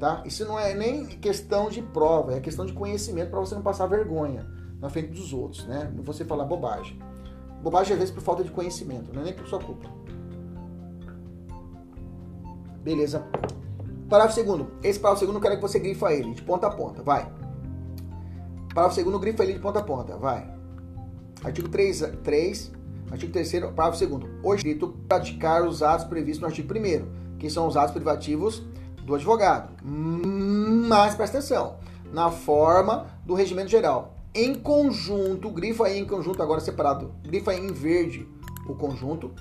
[0.00, 0.20] Tá?
[0.26, 3.86] Isso não é nem questão de prova, é questão de conhecimento para você não passar
[3.86, 4.44] vergonha
[4.80, 5.90] na frente dos outros, né?
[5.94, 6.98] Não você falar bobagem.
[7.62, 9.88] Bobagem às vezes por falta de conhecimento, não é nem por sua culpa.
[12.82, 13.24] Beleza.
[14.08, 14.72] Parágrafo segundo.
[14.82, 17.02] Esse parágrafo segundo eu quero que você grifa ele de ponta a ponta.
[17.02, 17.32] Vai.
[18.74, 20.16] Parágrafo segundo, grifa ele de ponta a ponta.
[20.16, 20.52] Vai.
[21.44, 22.72] Artigo 3, 3
[23.10, 24.28] artigo 3 parágrafo segundo.
[24.42, 28.62] O direito praticar os atos previstos no artigo 1 que são os atos privativos
[29.02, 29.72] do advogado.
[29.84, 31.76] Mas presta atenção,
[32.12, 34.14] na forma do regimento geral.
[34.34, 38.28] Em conjunto, grifa aí em conjunto, agora separado, grifa aí em verde
[38.68, 39.32] o conjunto.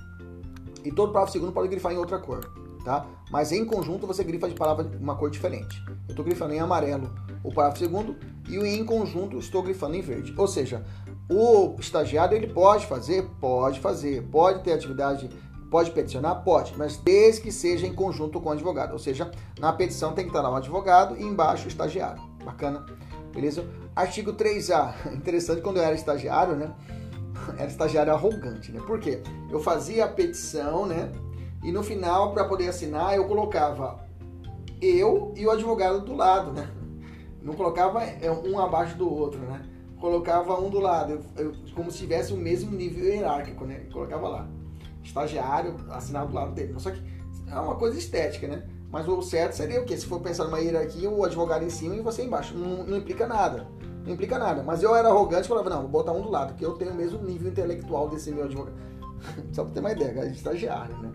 [0.84, 2.50] E todo parágrafo segundo pode grifar em outra cor,
[2.84, 3.08] tá?
[3.32, 5.84] Mas em conjunto você grifa de palavra uma cor diferente.
[6.08, 7.12] Eu estou grifando em amarelo
[7.44, 8.16] o parágrafo segundo
[8.48, 10.34] e o em conjunto estou grifando em verde.
[10.38, 10.86] Ou seja,
[11.30, 15.30] o estagiário ele pode fazer, pode fazer, pode ter atividade
[15.70, 16.44] Pode peticionar?
[16.44, 18.94] Pode, mas desde que seja em conjunto com o advogado.
[18.94, 22.22] Ou seja, na petição tem que estar lá o advogado e embaixo o estagiário.
[22.46, 22.86] Bacana?
[23.34, 23.66] Beleza?
[23.96, 24.94] Artigo 3A.
[25.14, 26.74] Interessante quando eu era estagiário, né?
[27.58, 28.80] Era estagiário arrogante, né?
[28.88, 29.22] Por quê?
[29.52, 31.12] Eu fazia a petição, né?
[31.62, 34.08] E no final, para poder assinar, eu colocava
[34.82, 36.70] eu e o advogado do lado, né?
[37.42, 39.62] Não colocava é, um abaixo do outro, né?
[40.06, 43.88] Colocava um do lado, eu, como se tivesse o mesmo nível hierárquico, né?
[43.92, 44.48] Colocava lá.
[45.04, 46.76] Estagiário, assinado do lado dele.
[46.78, 47.02] Só que
[47.48, 48.68] é uma coisa estética, né?
[48.92, 49.98] Mas o certo seria o quê?
[49.98, 52.56] Se for pensar numa hierarquia, o advogado em cima e você embaixo.
[52.56, 53.66] Não, não implica nada.
[54.06, 54.62] Não implica nada.
[54.62, 56.92] Mas eu era arrogante e falava, não, vou botar um do lado, porque eu tenho
[56.92, 58.78] o mesmo nível intelectual desse meu advogado.
[59.54, 61.12] Só pra ter uma ideia, cara, de estagiário, né?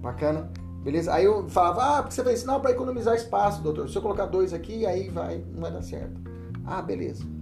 [0.00, 0.50] Bacana.
[0.82, 1.12] Beleza?
[1.12, 3.90] Aí eu falava, ah, porque você fez, não, para economizar espaço, doutor.
[3.90, 6.18] Se eu colocar dois aqui, aí vai, não vai dar certo.
[6.64, 7.41] Ah, beleza.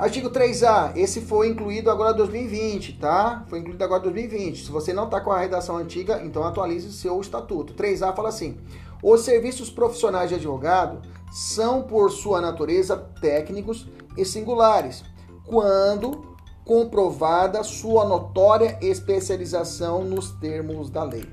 [0.00, 3.44] Artigo 3A, esse foi incluído agora em 2020, tá?
[3.48, 4.64] Foi incluído agora em 2020.
[4.64, 7.74] Se você não está com a redação antiga, então atualize o seu estatuto.
[7.74, 8.56] 3A fala assim:
[9.02, 13.86] os serviços profissionais de advogado são, por sua natureza, técnicos
[14.16, 15.04] e singulares,
[15.44, 16.34] quando
[16.64, 21.28] comprovada sua notória especialização nos termos da lei.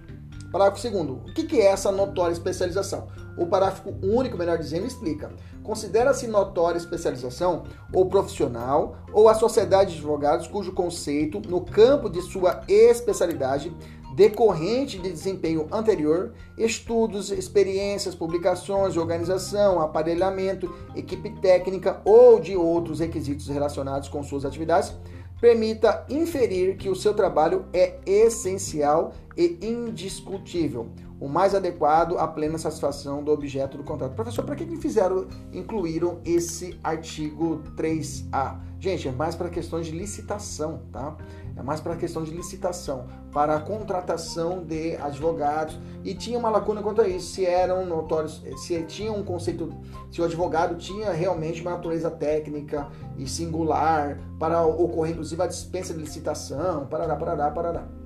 [0.51, 1.10] Parágrafo 2.
[1.10, 3.08] O que é essa notória especialização?
[3.38, 5.30] O parágrafo único, melhor dizendo, explica.
[5.63, 12.21] Considera-se notória especialização ou profissional ou a sociedade de advogados cujo conceito, no campo de
[12.21, 13.71] sua especialidade,
[14.15, 23.47] decorrente de desempenho anterior, estudos, experiências, publicações, organização, aparelhamento, equipe técnica ou de outros requisitos
[23.47, 24.91] relacionados com suas atividades,
[25.39, 30.88] permita inferir que o seu trabalho é essencial e indiscutível,
[31.19, 34.13] o mais adequado à plena satisfação do objeto do contrato.
[34.13, 38.60] Professor, para que, que fizeram, incluíram esse artigo 3A?
[38.80, 41.17] Gente, é mais para questões de licitação, tá?
[41.56, 45.80] É mais para questão de licitação, para a contratação de advogados.
[46.03, 49.73] E tinha uma lacuna quanto a isso, se eram notórios, se tinha um conceito,
[50.12, 55.95] se o advogado tinha realmente uma natureza técnica e singular para ocorrer, inclusive, a dispensa
[55.95, 57.96] de licitação, parará, parará, parará.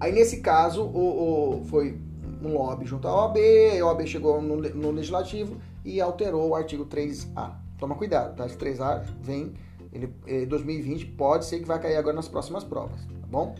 [0.00, 1.98] Aí, nesse caso, o, o foi
[2.42, 3.38] um lobby junto à OAB,
[3.80, 7.52] a OAB chegou no, no legislativo e alterou o artigo 3A.
[7.78, 8.46] Toma cuidado, tá?
[8.46, 9.54] Esse 3A vem
[9.92, 13.54] ele, 2020 eh, pode ser que vai cair agora nas próximas provas, tá bom?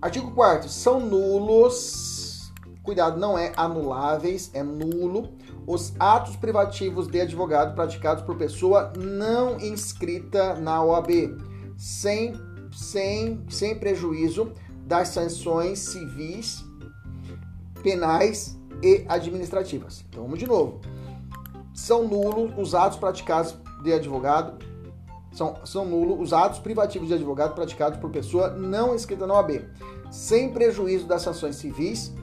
[0.00, 5.30] Artigo 4 são nulos, cuidado, não é anuláveis, é nulo,
[5.66, 11.36] os atos privativos de advogado praticados por pessoa não inscrita na OAB,
[11.76, 12.34] sem,
[12.72, 14.52] sem, sem prejuízo
[14.88, 16.64] das sanções civis,
[17.82, 20.02] penais e administrativas.
[20.08, 20.80] Então vamos de novo.
[21.74, 24.58] São nulos os atos praticados de advogado
[25.30, 29.68] são, são nulos os atos privativos de advogado praticados por pessoa não inscrita na OAB,
[30.10, 32.14] sem prejuízo das sanções civis,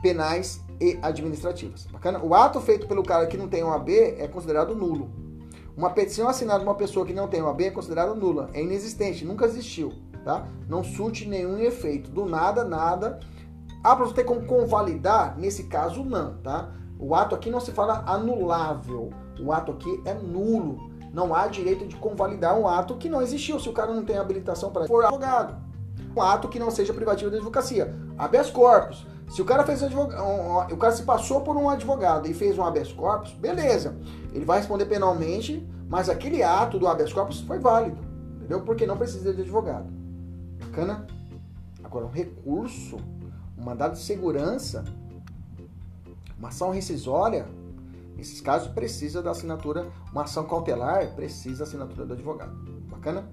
[0.00, 1.86] penais e administrativas.
[1.86, 2.22] Bacana?
[2.22, 5.10] O ato feito pelo cara que não tem OAB é considerado nulo.
[5.76, 9.24] Uma petição assinada por uma pessoa que não tem OAB é considerada nula, é inexistente,
[9.24, 9.92] nunca existiu,
[10.24, 10.46] tá?
[10.68, 12.10] Não surte nenhum efeito.
[12.10, 13.20] Do nada, nada.
[13.82, 15.36] Ah, para você ter como convalidar?
[15.38, 16.70] Nesse caso, não, tá?
[16.98, 19.10] O ato aqui não se fala anulável.
[19.40, 20.90] O ato aqui é nulo.
[21.12, 24.16] Não há direito de convalidar um ato que não existiu, se o cara não tem
[24.16, 25.56] habilitação para for advogado.
[26.16, 27.94] Um ato que não seja privativo da advocacia.
[28.16, 29.06] Habeas corpus.
[29.28, 32.64] Se o cara fez advogado, o cara se passou por um advogado e fez um
[32.64, 33.96] habeas corpus, beleza.
[34.32, 37.98] Ele vai responder penalmente, mas aquele ato do habeas corpus foi válido.
[38.36, 38.60] Entendeu?
[38.60, 40.01] Porque não precisa de advogado.
[40.72, 41.06] Bacana?
[41.84, 42.96] Agora, um recurso,
[43.58, 44.82] um mandado de segurança,
[46.38, 47.46] uma ação rescisória,
[48.16, 52.52] Nesses casos, precisa da assinatura, uma ação cautelar, precisa da assinatura do advogado.
[52.88, 53.28] Bacana?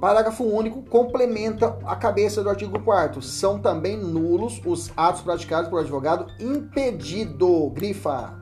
[0.00, 5.80] Parágrafo único complementa a cabeça do artigo 4 São também nulos os atos praticados por
[5.80, 8.38] advogado impedido, grifa,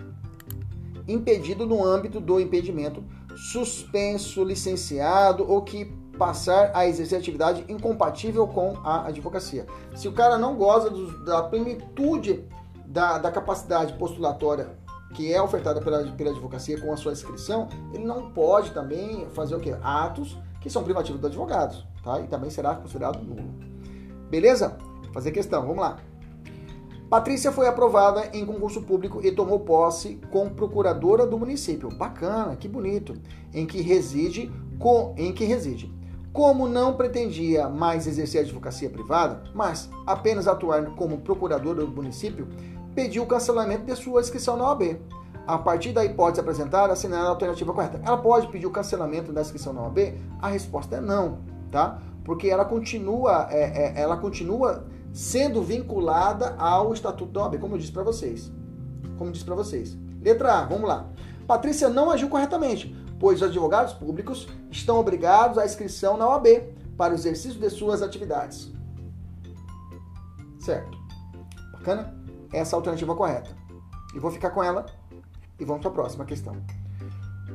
[1.08, 3.02] impedido no âmbito do impedimento,
[3.34, 9.66] suspenso, licenciado ou que passar a exercer atividade incompatível com a advocacia.
[9.94, 12.44] Se o cara não goza do, da plenitude
[12.86, 14.68] da, da capacidade postulatória
[15.14, 19.54] que é ofertada pela, pela advocacia com a sua inscrição, ele não pode também fazer
[19.54, 19.74] o quê?
[19.82, 22.20] Atos que são privativos do advogado, tá?
[22.20, 23.54] E também será considerado nulo.
[24.28, 24.76] Beleza?
[25.12, 25.96] Fazer questão, vamos lá.
[27.08, 31.88] Patrícia foi aprovada em concurso público e tomou posse com procuradora do município.
[31.88, 33.14] Bacana, que bonito.
[33.54, 35.94] Em que reside, com, em que reside.
[36.36, 42.46] Como não pretendia mais exercer a advocacia privada, mas apenas atuar como procuradora do município,
[42.94, 45.00] pediu o cancelamento de sua inscrição na OAB.
[45.46, 48.02] A partir da hipótese apresentada, assinar a alternativa correta.
[48.04, 50.12] Ela pode pedir o cancelamento da inscrição na OAB?
[50.38, 51.38] A resposta é não,
[51.70, 52.02] tá?
[52.22, 57.78] Porque ela continua, é, é, ela continua sendo vinculada ao Estatuto da OAB, como eu
[57.78, 58.52] disse para vocês.
[59.16, 59.96] Como eu disse para vocês.
[60.20, 61.06] Letra A, vamos lá.
[61.46, 66.46] Patrícia não agiu corretamente, pois os advogados públicos estão obrigados à inscrição na OAB
[66.96, 68.72] para o exercício de suas atividades.
[70.58, 70.98] Certo.
[71.72, 72.14] Bacana?
[72.52, 73.50] Essa é a alternativa correta.
[74.14, 74.86] E vou ficar com ela
[75.58, 76.56] e vamos para a próxima questão.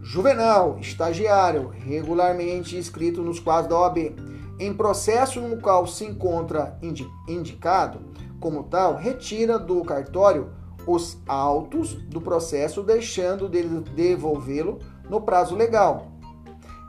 [0.01, 4.15] Juvenal, estagiário, regularmente inscrito nos quadros da OAB,
[4.59, 6.79] em processo no qual se encontra
[7.27, 8.01] indicado
[8.39, 10.49] como tal, retira do cartório
[10.87, 14.79] os autos do processo, deixando de devolvê-lo
[15.11, 16.07] no prazo legal.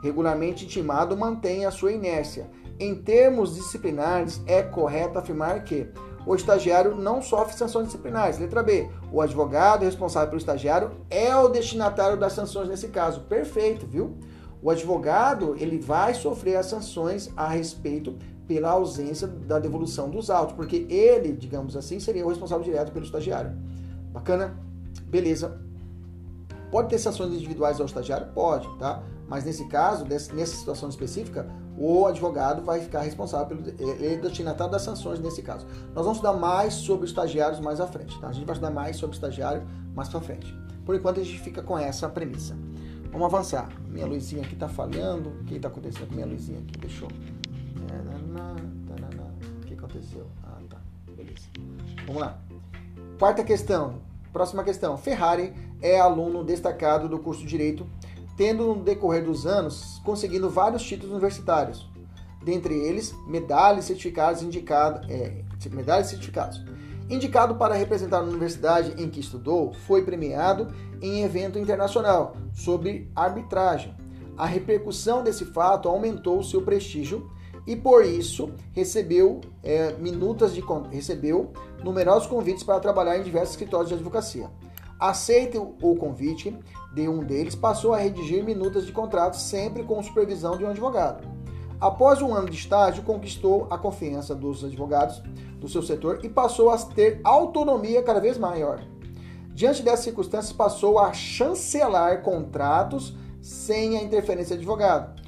[0.01, 2.49] Regularmente intimado mantém a sua inércia.
[2.79, 5.89] Em termos disciplinares, é correto afirmar que
[6.25, 8.39] o estagiário não sofre sanções disciplinares.
[8.39, 8.89] Letra B.
[9.11, 13.19] O advogado responsável pelo estagiário é o destinatário das sanções nesse caso.
[13.25, 14.17] Perfeito, viu?
[14.61, 20.55] O advogado ele vai sofrer as sanções a respeito pela ausência da devolução dos autos,
[20.55, 23.51] porque ele, digamos assim, seria o responsável direto pelo estagiário.
[24.13, 24.57] Bacana?
[25.07, 25.61] Beleza.
[26.73, 28.25] Pode ter sanções individuais ao estagiário?
[28.33, 29.03] Pode, tá?
[29.27, 34.71] Mas nesse caso, nessa situação específica, o advogado vai ficar responsável pelo ele é destinatário
[34.71, 35.67] das sanções nesse caso.
[35.93, 38.29] Nós vamos estudar mais sobre estagiários mais à frente, tá?
[38.29, 39.61] A gente vai estudar mais sobre estagiário
[39.93, 40.51] mais para frente.
[40.83, 42.57] Por enquanto a gente fica com essa premissa.
[43.11, 43.69] Vamos avançar.
[43.87, 45.29] Minha luzinha aqui tá falhando.
[45.29, 46.79] O que tá acontecendo com minha luzinha aqui?
[46.79, 47.07] Deixou.
[49.61, 50.25] O que aconteceu?
[50.43, 50.77] Ah, tá.
[51.15, 51.49] Beleza.
[52.07, 52.35] Vamos lá.
[53.19, 54.01] Quarta questão.
[54.33, 54.97] Próxima questão.
[54.97, 57.85] Ferrari é aluno destacado do curso de Direito
[58.35, 61.87] tendo no decorrer dos anos conseguindo vários títulos universitários,
[62.43, 66.63] dentre eles medalhas e certificados indicados, é, medalhas certificados.
[67.09, 73.93] Indicado para representar a universidade em que estudou, foi premiado em evento internacional sobre arbitragem.
[74.37, 77.29] A repercussão desse fato aumentou seu prestígio
[77.67, 81.51] e por isso recebeu é, minutas de recebeu
[81.83, 84.49] numerosos convites para trabalhar em diversos escritórios de advocacia.
[85.03, 86.57] Aceita o convite
[86.93, 91.27] de um deles, passou a redigir minutas de contrato sempre com supervisão de um advogado.
[91.77, 95.21] Após um ano de estágio, conquistou a confiança dos advogados
[95.59, 98.81] do seu setor e passou a ter autonomia cada vez maior.
[99.53, 105.21] Diante dessas circunstâncias, passou a chancelar contratos sem a interferência de advogado.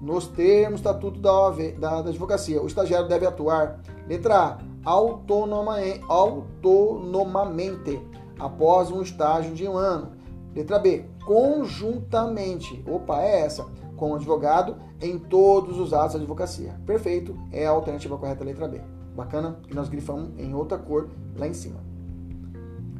[0.00, 4.58] Nos termos do Estatuto da, OAV, da, da Advocacia, o estagiário deve atuar, letra A,
[4.84, 8.00] autonomamente, autonomamente
[8.38, 10.12] após um estágio de um ano.
[10.54, 16.80] Letra B, conjuntamente, opa, é essa, com o advogado em todos os atos da advocacia.
[16.86, 18.80] Perfeito, é a alternativa correta, letra B.
[19.14, 19.58] Bacana?
[19.70, 21.80] E nós grifamos em outra cor lá em cima.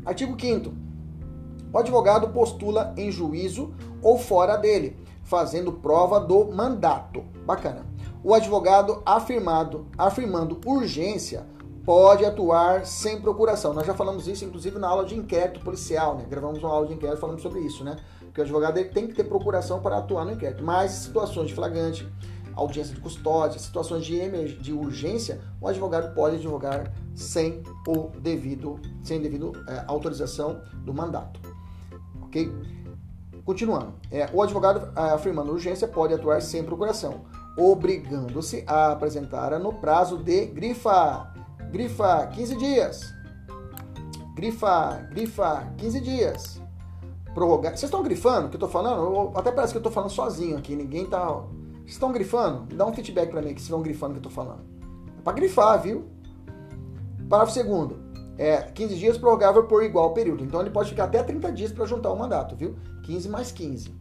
[0.04, 0.72] Artigo 5
[1.72, 7.22] O advogado postula em juízo ou fora dele, fazendo prova do mandato.
[7.44, 7.84] Bacana.
[8.22, 11.46] O advogado afirmado, afirmando urgência
[11.86, 13.72] pode atuar sem procuração.
[13.72, 16.26] Nós já falamos isso, inclusive, na aula de inquérito policial, né?
[16.28, 17.96] Gravamos uma aula de inquérito falando sobre isso, né?
[18.34, 20.64] Que o advogado tem que ter procuração para atuar no inquérito.
[20.64, 22.06] Mas situações de flagrante,
[22.56, 29.22] audiência de custódia, situações de, de urgência, o advogado pode advogar sem o devido, sem
[29.22, 31.38] devido é, autorização do mandato.
[32.22, 32.52] Ok?
[33.44, 37.20] Continuando, é, o advogado é, afirmando urgência pode atuar sem procuração,
[37.56, 41.32] obrigando-se a apresentar no prazo de grifa
[41.76, 43.14] grifa 15 dias.
[44.34, 46.62] Grifa, grifa 15 dias.
[47.34, 47.72] Prorrogar.
[47.72, 49.02] Vocês estão grifando o que eu tô falando?
[49.02, 51.26] Eu, até parece que eu tô falando sozinho aqui, ninguém tá.
[51.26, 52.74] Vocês estão grifando?
[52.74, 54.64] Dá um feedback para mim que vocês estão grifando o que eu tô falando.
[55.18, 56.06] É para grifar, viu?
[57.28, 57.98] Parágrafo segundo.
[58.38, 60.42] É 15 dias prorrogável por igual período.
[60.42, 62.74] Então ele pode ficar até 30 dias para juntar o mandato, viu?
[63.04, 63.94] 15 mais 15.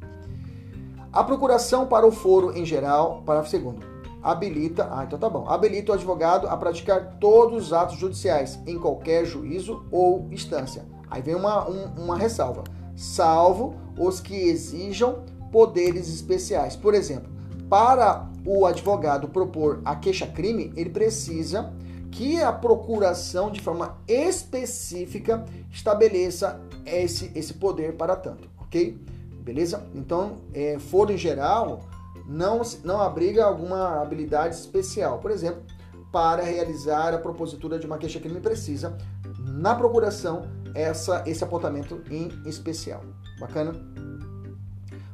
[1.11, 3.94] A procuração para o foro em geral, parágrafo segundo
[4.25, 8.79] habilita, ah, então tá bom, habilita o advogado a praticar todos os atos judiciais em
[8.79, 10.83] qualquer juízo ou instância.
[11.11, 12.63] Aí vem uma, um, uma ressalva,
[12.95, 16.75] salvo os que exijam poderes especiais.
[16.75, 17.31] Por exemplo,
[17.69, 21.71] para o advogado propor a queixa-crime, ele precisa
[22.09, 28.97] que a procuração, de forma específica, estabeleça esse, esse poder para tanto, ok?
[29.43, 29.86] Beleza?
[29.93, 31.82] Então, é, foro em geral,
[32.28, 35.19] não, não abriga alguma habilidade especial.
[35.19, 35.61] Por exemplo,
[36.11, 38.97] para realizar a propositura de uma queixa-crime precisa,
[39.39, 43.01] na procuração, essa, esse apontamento em especial.
[43.39, 43.73] Bacana?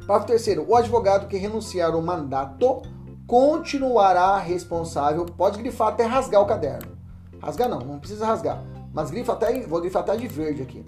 [0.08, 0.66] Parágrafo terceiro.
[0.68, 2.82] O advogado que renunciar ao mandato
[3.28, 6.98] continuará responsável, pode grifar até rasgar o caderno.
[7.42, 8.64] Rasgar não, não precisa rasgar.
[8.94, 10.86] Mas grifa até, vou grifar até de verde aqui.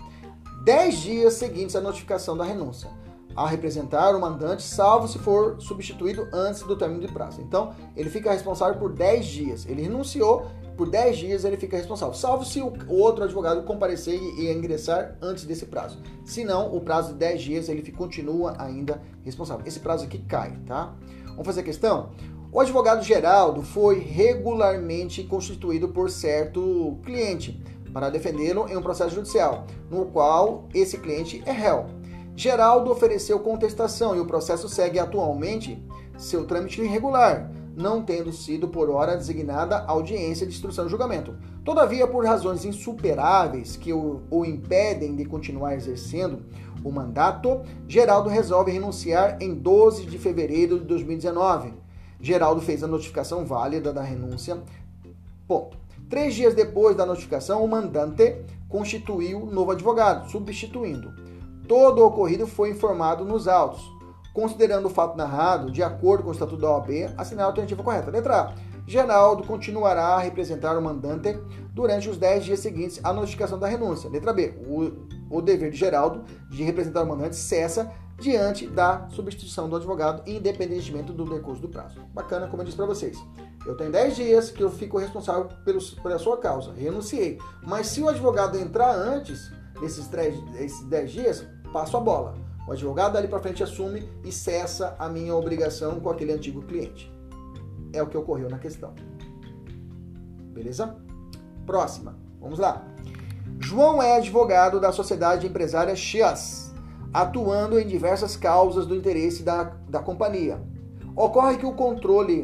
[0.63, 2.89] 10 dias seguintes à notificação da renúncia
[3.36, 7.41] a representar o mandante, salvo se for substituído antes do término de prazo.
[7.41, 9.65] Então, ele fica responsável por 10 dias.
[9.65, 14.51] Ele renunciou, por 10 dias ele fica responsável, salvo se o outro advogado comparecer e
[14.51, 15.99] ingressar antes desse prazo.
[16.25, 19.65] Se não, o prazo de 10 dias ele continua ainda responsável.
[19.67, 20.93] Esse prazo aqui cai, tá?
[21.27, 22.09] Vamos fazer a questão?
[22.51, 27.59] O advogado Geraldo foi regularmente constituído por certo cliente
[27.91, 31.86] para defendê-lo em um processo judicial, no qual esse cliente é réu.
[32.36, 35.84] Geraldo ofereceu contestação e o processo segue atualmente
[36.17, 41.36] seu trâmite irregular, não tendo sido por hora designada audiência de instrução e julgamento.
[41.63, 46.43] Todavia, por razões insuperáveis que o, o impedem de continuar exercendo
[46.84, 51.84] o mandato, Geraldo resolve renunciar em 12 de fevereiro de 2019
[52.23, 54.57] Geraldo fez a notificação válida da renúncia.
[55.45, 55.77] Ponto.
[56.09, 58.38] Três dias depois da notificação, o mandante
[58.69, 61.13] constituiu novo advogado, substituindo.
[61.68, 63.91] Todo o ocorrido foi informado nos autos.
[64.34, 68.11] Considerando o fato narrado, de acordo com o Estatuto da OAB, assinar a alternativa correta.
[68.11, 68.53] Letra A.
[68.86, 71.39] Geraldo continuará a representar o mandante
[71.74, 74.09] durante os 10 dias seguintes à notificação da renúncia.
[74.09, 74.53] Letra B.
[74.68, 80.22] O, o dever de Geraldo de representar o mandante cessa diante da substituição do advogado,
[80.30, 81.99] independentemente do decurso do prazo.
[82.14, 83.18] Bacana, como eu disse para vocês.
[83.66, 85.47] Eu tenho 10 dias que eu fico responsável
[86.01, 87.39] pela sua causa, renunciei.
[87.66, 89.51] Mas se o advogado entrar antes
[89.84, 90.07] desses
[90.86, 92.36] 10 dias, passo a bola.
[92.67, 97.11] O advogado dali para frente assume e cessa a minha obrigação com aquele antigo cliente.
[97.91, 98.93] É o que ocorreu na questão.
[100.53, 100.95] Beleza?
[101.65, 102.17] Próxima.
[102.39, 102.86] Vamos lá.
[103.59, 106.73] João é advogado da sociedade empresária Chias
[107.13, 110.59] atuando em diversas causas do interesse da, da companhia.
[111.15, 112.43] Ocorre que o controle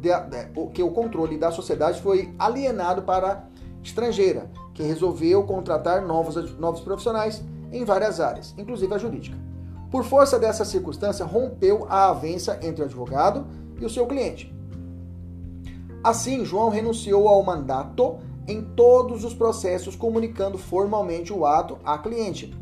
[0.00, 3.48] de, de, que o controle da sociedade foi alienado para
[3.82, 9.36] estrangeira, que resolveu contratar novos, novos profissionais em várias áreas, inclusive a jurídica.
[9.90, 13.46] Por força dessa circunstância, rompeu a avença entre o advogado
[13.80, 14.54] e o seu cliente.
[16.04, 22.54] Assim, João renunciou ao mandato em todos os processos, comunicando formalmente o ato à cliente,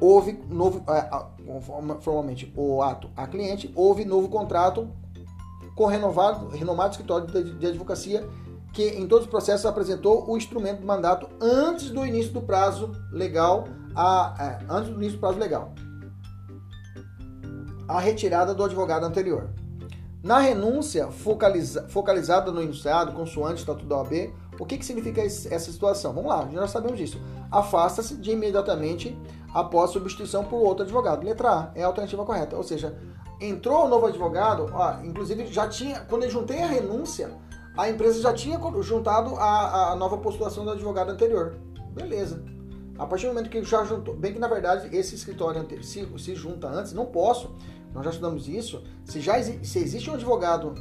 [0.00, 4.88] houve novo, é, formalmente o ato a cliente, houve novo contrato
[5.74, 8.26] com renovado, renomado escritório de advocacia
[8.72, 12.92] que em todos os processos apresentou o instrumento do mandato antes do início do prazo
[13.10, 13.64] legal,
[13.94, 15.74] a, é, antes do início do prazo legal.
[17.86, 19.50] A retirada do advogado anterior.
[20.22, 25.20] Na renúncia focaliza, focalizada no enunciado, consoante o Estatuto da OAB, o que, que significa
[25.20, 26.12] essa situação?
[26.12, 27.20] Vamos lá, já sabemos disso.
[27.50, 29.18] Afasta-se de imediatamente
[29.52, 31.24] após substituição por outro advogado.
[31.24, 32.56] Letra A é a alternativa correta.
[32.56, 32.96] Ou seja,
[33.40, 37.30] entrou o novo advogado, ó, inclusive já tinha, quando eu juntei a renúncia,
[37.76, 41.56] a empresa já tinha juntado a, a nova postulação do advogado anterior.
[41.94, 42.42] Beleza.
[42.98, 46.34] A partir do momento que já juntou, bem que na verdade esse escritório se, se
[46.34, 47.54] junta antes, não posso,
[47.92, 50.74] nós já estudamos isso, se já se existe um advogado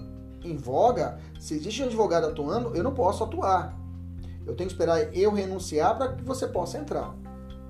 [0.43, 3.77] em voga, se existe um advogado atuando, eu não posso atuar.
[4.45, 7.15] Eu tenho que esperar eu renunciar para que você possa entrar.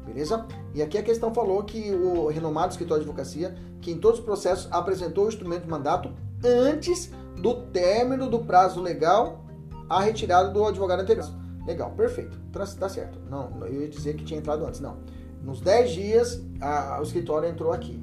[0.06, 0.46] Beleza?
[0.74, 4.26] E aqui a questão falou que o renomado escritório de advocacia, que em todos os
[4.26, 6.12] processos apresentou o instrumento de mandato
[6.44, 9.46] antes do término do prazo legal
[9.90, 11.28] a retirada do advogado anterior.
[11.66, 12.40] Legal, perfeito.
[12.52, 13.20] Tá, tá certo.
[13.30, 14.80] Não, eu ia dizer que tinha entrado antes.
[14.80, 14.98] Não.
[15.44, 17.98] Nos 10 dias, a, o escritório entrou aqui.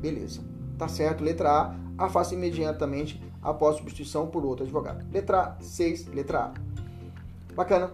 [0.00, 0.40] Beleza.
[0.76, 1.22] Tá certo.
[1.22, 1.74] Letra A,
[2.04, 5.04] afasta imediatamente após substituição por outro advogado.
[5.12, 6.54] Letra 6, letra A.
[7.54, 7.90] Bacana.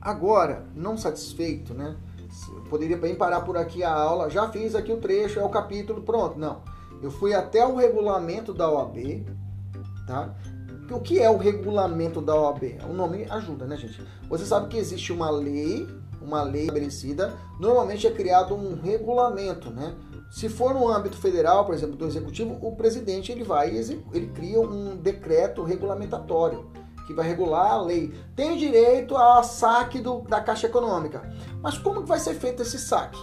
[0.00, 1.96] Agora, não satisfeito, né?
[2.48, 5.48] Eu poderia bem parar por aqui a aula, já fiz aqui o trecho, é o
[5.48, 6.38] capítulo, pronto.
[6.38, 6.62] Não.
[7.02, 9.26] Eu fui até o regulamento da OAB,
[10.06, 10.34] tá?
[10.90, 12.78] O que é o regulamento da OAB?
[12.88, 14.04] O nome ajuda, né, gente?
[14.28, 15.88] Você sabe que existe uma lei,
[16.20, 19.94] uma lei estabelecida, normalmente é criado um regulamento, né?
[20.30, 24.60] Se for no âmbito federal, por exemplo, do executivo, o presidente ele vai ele cria
[24.60, 26.70] um decreto regulamentatório
[27.10, 28.14] que vai regular a lei.
[28.36, 31.28] Tem direito a saque do, da Caixa Econômica.
[31.60, 33.18] Mas como que vai ser feito esse saque?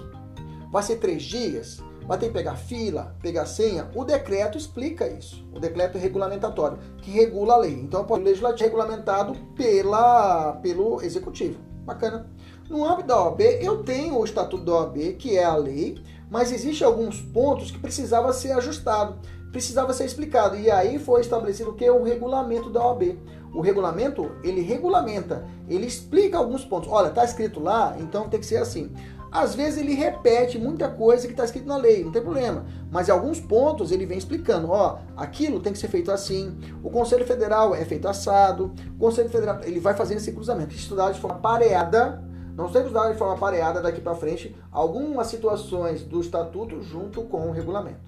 [0.70, 1.82] Vai ser três dias?
[2.08, 3.90] Vai ter que pegar fila, pegar senha?
[3.94, 5.46] O decreto explica isso.
[5.54, 7.74] O decreto regulamentatório, que regula a lei.
[7.74, 11.60] Então, o legislativo regulamentado pela, pelo executivo.
[11.86, 12.30] Bacana.
[12.70, 16.52] No âmbito da OAB, eu tenho o Estatuto da OAB, que é a lei, mas
[16.52, 19.20] existem alguns pontos que precisava ser ajustado,
[19.52, 20.58] precisava ser explicado.
[20.58, 23.18] E aí foi estabelecido o que é o regulamento da OAB.
[23.54, 26.90] O regulamento, ele regulamenta, ele explica alguns pontos.
[26.90, 28.92] Olha, tá escrito lá, então tem que ser assim.
[29.32, 32.66] Às vezes ele repete muita coisa que está escrito na lei, não tem problema.
[32.92, 36.58] Mas em alguns pontos ele vem explicando, ó, aquilo tem que ser feito assim.
[36.84, 38.74] O Conselho Federal é feito assado.
[38.96, 42.24] O Conselho Federal, ele vai fazendo esse cruzamento, estudar de forma pareada
[42.56, 47.22] Nós temos que dar de forma pareada daqui para frente algumas situações do estatuto junto
[47.24, 48.00] com o regulamento.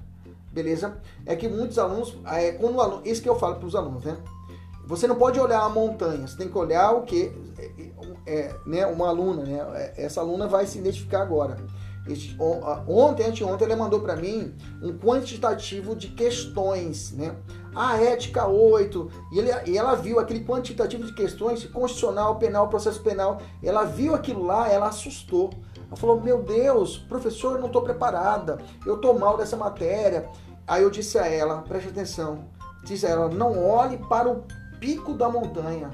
[0.52, 0.98] Beleza?
[1.24, 4.18] É que muitos alunos, é, quando aluno, isso que eu falo para os alunos, né?
[4.90, 7.32] Você não pode olhar a montanha, você tem que olhar o que
[8.26, 9.60] é, é, né, uma aluna, né?
[9.76, 11.58] É, essa aluna vai se identificar agora.
[12.88, 17.36] Ontem, anteontem, ele mandou para mim um quantitativo de questões, né?
[17.76, 23.00] A ética 8, e, ele, e ela viu aquele quantitativo de questões, constitucional, penal, processo
[23.04, 25.52] penal, ela viu aquilo lá, ela assustou.
[25.86, 30.28] Ela falou: Meu Deus, professor, não estou preparada, eu estou mal dessa matéria.
[30.66, 32.46] Aí eu disse a ela: Preste atenção,
[32.84, 34.44] disse a ela: Não olhe para o
[34.80, 35.90] pico da montanha,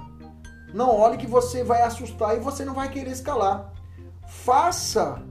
[0.74, 3.72] não olhe que você vai assustar e você não vai querer escalar.
[4.28, 5.22] Faça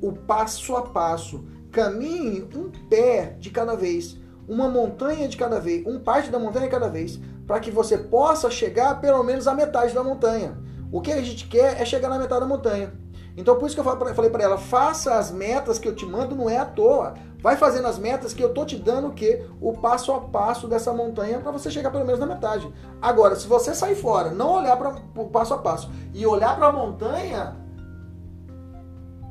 [0.00, 1.44] o passo a passo.
[1.70, 6.66] Caminhe um pé de cada vez, uma montanha de cada vez, um parte da montanha
[6.66, 10.56] de cada vez, para que você possa chegar pelo menos à metade da montanha.
[10.92, 12.92] O que a gente quer é chegar na metade da montanha.
[13.36, 16.34] Então por isso que eu falei para ela, faça as metas que eu te mando,
[16.34, 17.14] não é à toa.
[17.38, 19.44] Vai fazendo as metas que eu tô te dando o quê?
[19.60, 22.72] O passo a passo dessa montanha para você chegar pelo menos na metade.
[23.00, 26.68] Agora, se você sair fora, não olhar para o passo a passo e olhar para
[26.68, 27.56] a montanha,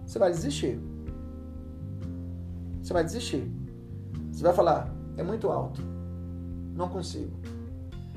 [0.05, 0.77] você vai desistir.
[2.81, 3.49] Você vai desistir.
[4.31, 5.81] Você vai falar, é muito alto.
[6.75, 7.39] Não consigo.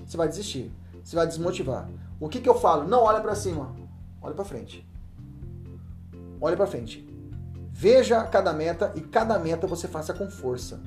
[0.04, 0.72] Você vai desistir.
[1.04, 1.88] Você vai desmotivar.
[2.18, 2.88] O que, que eu falo?
[2.88, 3.76] Não olha para cima.
[4.20, 4.84] Olha para frente.
[6.44, 7.08] Olha para frente.
[7.72, 10.78] Veja cada meta e cada meta você faça com força.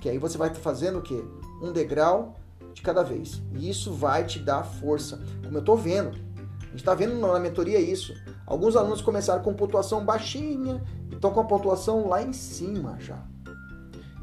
[0.00, 1.22] Que aí você vai fazendo o quê?
[1.62, 2.36] Um degrau
[2.72, 3.42] de cada vez.
[3.52, 5.20] E isso vai te dar força.
[5.44, 6.16] Como eu estou vendo.
[6.62, 8.14] A gente está vendo na mentoria isso.
[8.46, 13.22] Alguns alunos começaram com pontuação baixinha e estão com a pontuação lá em cima já.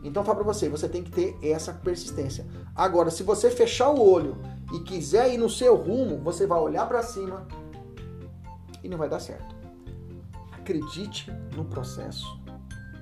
[0.04, 2.44] Então, falo para você, você tem que ter essa persistência.
[2.76, 4.36] Agora, se você fechar o olho
[4.74, 7.48] e quiser ir no seu rumo, você vai olhar para cima
[8.84, 9.55] e não vai dar certo.
[10.66, 12.26] Acredite no processo.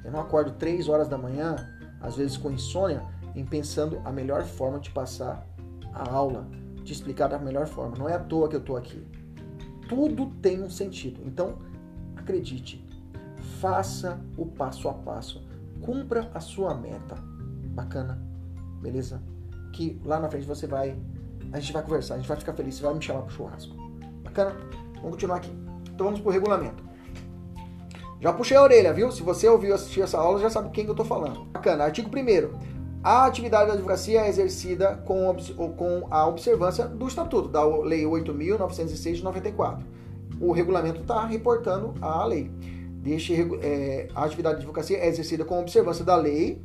[0.03, 1.55] Eu não acordo 3 horas da manhã,
[2.01, 3.01] às vezes com insônia,
[3.34, 5.47] em pensando a melhor forma de passar
[5.93, 6.45] a aula,
[6.84, 7.97] de explicar da melhor forma.
[7.97, 9.01] Não é à toa que eu estou aqui
[9.88, 11.22] tudo tem um sentido.
[11.26, 11.59] Então,
[12.16, 12.84] acredite,
[13.59, 15.45] faça o passo a passo,
[15.82, 17.16] cumpra a sua meta.
[17.76, 18.22] Bacana,
[18.82, 19.22] beleza?
[19.72, 20.97] Que lá na frente você vai,
[21.51, 23.76] a gente vai conversar, a gente vai ficar feliz, você vai me chamar pro churrasco.
[24.24, 24.55] Bacana?
[24.95, 25.51] Vamos continuar aqui.
[25.93, 26.84] Então vamos pro regulamento.
[28.24, 29.11] Já puxei a orelha, viu?
[29.11, 31.43] Se você ouviu assistir essa aula, já sabe quem que eu tô falando.
[31.51, 31.84] Bacana.
[31.84, 35.36] Artigo 1 a atividade da advocacia é exercida com,
[35.76, 39.86] com a observância do Estatuto, da Lei 8.906 de 94.
[40.39, 42.49] O regulamento está reportando a lei.
[43.01, 46.61] Deixe, é, a atividade de advocacia é exercida com observância da lei,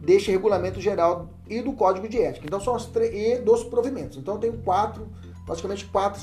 [0.00, 2.46] deste regulamento geral e do código de ética.
[2.46, 4.16] Então são as e dos provimentos.
[4.16, 5.08] Então eu tenho quatro,
[5.44, 6.20] praticamente quatro,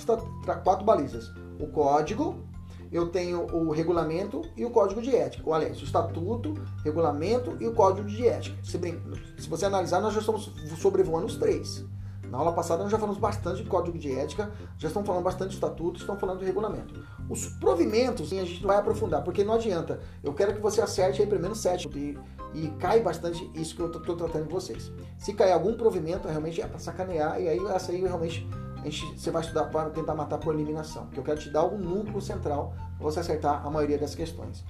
[0.64, 1.30] quatro balizas:
[1.60, 2.47] o código,
[2.92, 5.44] eu tenho o regulamento e o código de ética.
[5.46, 8.58] Ou, aliás, o estatuto, regulamento e o código de ética.
[8.64, 9.02] Se, bem,
[9.38, 11.86] se você analisar, nós já estamos sobrevoando os três.
[12.30, 15.50] Na aula passada nós já falamos bastante de código de ética, já estamos falando bastante
[15.50, 16.94] de estatuto, estamos falando de regulamento.
[17.30, 20.00] Os provimentos, a gente vai aprofundar, porque não adianta.
[20.22, 22.18] Eu quero que você acerte aí pelo menos sete e,
[22.54, 24.92] e cai bastante isso que eu estou tratando com vocês.
[25.18, 28.46] Se cair algum provimento, realmente é para sacanear, e aí essa aí realmente
[28.84, 31.78] gente, você vai estudar para tentar matar por eliminação, porque eu quero te dar um
[31.78, 34.64] núcleo central para você acertar a maioria das questões.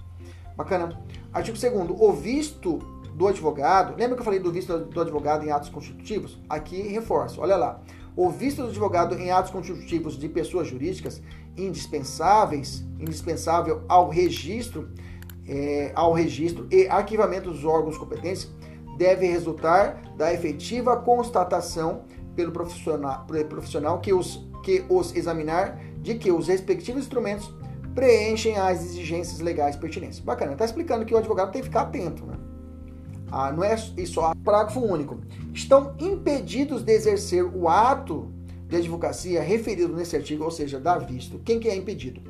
[0.55, 0.99] Bacana.
[1.32, 2.80] Artigo 2 o visto
[3.14, 6.39] do advogado, lembra que eu falei do visto do advogado em atos constitutivos?
[6.49, 7.82] Aqui reforço, olha lá.
[8.16, 11.22] O visto do advogado em atos constitutivos de pessoas jurídicas
[11.55, 14.89] indispensáveis, indispensável ao registro,
[15.47, 18.49] é, ao registro e arquivamento dos órgãos competentes,
[18.97, 22.05] deve resultar da efetiva constatação
[22.38, 27.52] pelo profissional, profissional que, os, que os examinar de que os respectivos instrumentos
[27.96, 30.20] preenchem as exigências legais pertinentes.
[30.20, 32.36] Bacana, está explicando que o advogado tem que ficar atento, né?
[33.32, 35.20] Ah, não é só parágrafo único.
[35.52, 38.32] Estão impedidos de exercer o ato
[38.70, 41.40] de advocacia referido nesse artigo, ou seja, dar visto.
[41.40, 42.22] Quem que é impedido?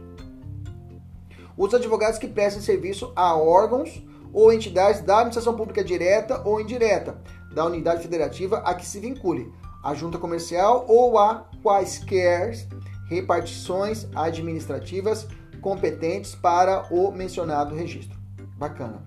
[1.58, 4.02] Os advogados que prestem serviço a órgãos
[4.32, 7.20] ou entidades da administração pública direta ou indireta,
[7.54, 9.52] da unidade federativa a que se vincule,
[9.88, 12.68] à junta comercial ou a quaisquer
[13.10, 15.26] repartições administrativas
[15.62, 18.20] competentes para o mencionado registro.
[18.58, 19.06] Bacana.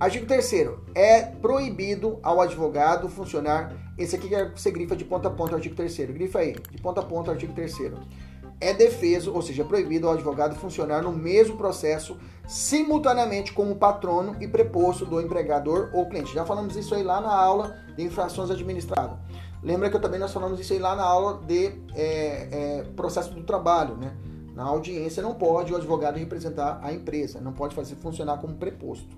[0.00, 0.52] Artigo 3
[0.94, 3.74] é proibido ao advogado funcionar.
[3.98, 7.00] Esse aqui que você grifa de ponta a ponta, artigo 3 Grifa aí, de ponta
[7.00, 7.92] a ponta, artigo 3
[8.58, 12.16] É defeso, ou seja, é proibido ao advogado funcionar no mesmo processo
[12.48, 16.32] simultaneamente como patrono e preposto do empregador ou cliente.
[16.32, 19.18] Já falamos isso aí lá na aula de infrações administradas.
[19.62, 23.32] Lembra que eu também nós falamos isso aí lá na aula de é, é, processo
[23.34, 24.16] do trabalho, né?
[24.54, 29.16] Na audiência não pode o advogado representar a empresa, não pode fazer funcionar como preposto.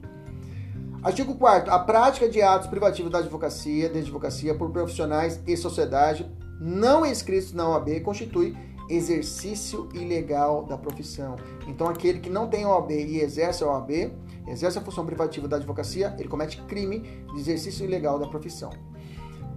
[1.03, 6.31] Artigo 4 A prática de atos privativos da advocacia, de advocacia por profissionais e sociedade
[6.61, 8.57] não inscritos na OAB constitui
[8.89, 11.37] exercício ilegal da profissão.
[11.67, 14.13] Então, aquele que não tem OAB e exerce a OAB,
[14.47, 17.01] exerce a função privativa da advocacia, ele comete crime
[17.33, 18.71] de exercício ilegal da profissão.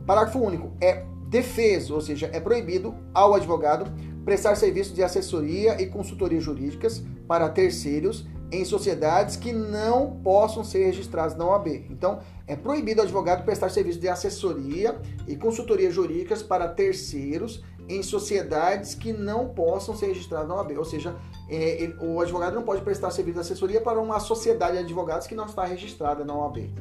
[0.05, 0.71] Parágrafo único.
[0.79, 3.91] É defeso, ou seja, é proibido ao advogado
[4.23, 10.85] prestar serviços de assessoria e consultoria jurídicas para terceiros em sociedades que não possam ser
[10.85, 11.67] registradas na OAB.
[11.89, 18.01] Então, é proibido ao advogado prestar serviços de assessoria e consultoria jurídicas para terceiros em
[18.01, 20.77] sociedades que não possam ser registradas na OAB.
[20.77, 21.15] Ou seja,
[21.49, 25.27] é, ele, o advogado não pode prestar serviço de assessoria para uma sociedade de advogados
[25.27, 26.71] que não está registrada na OAB.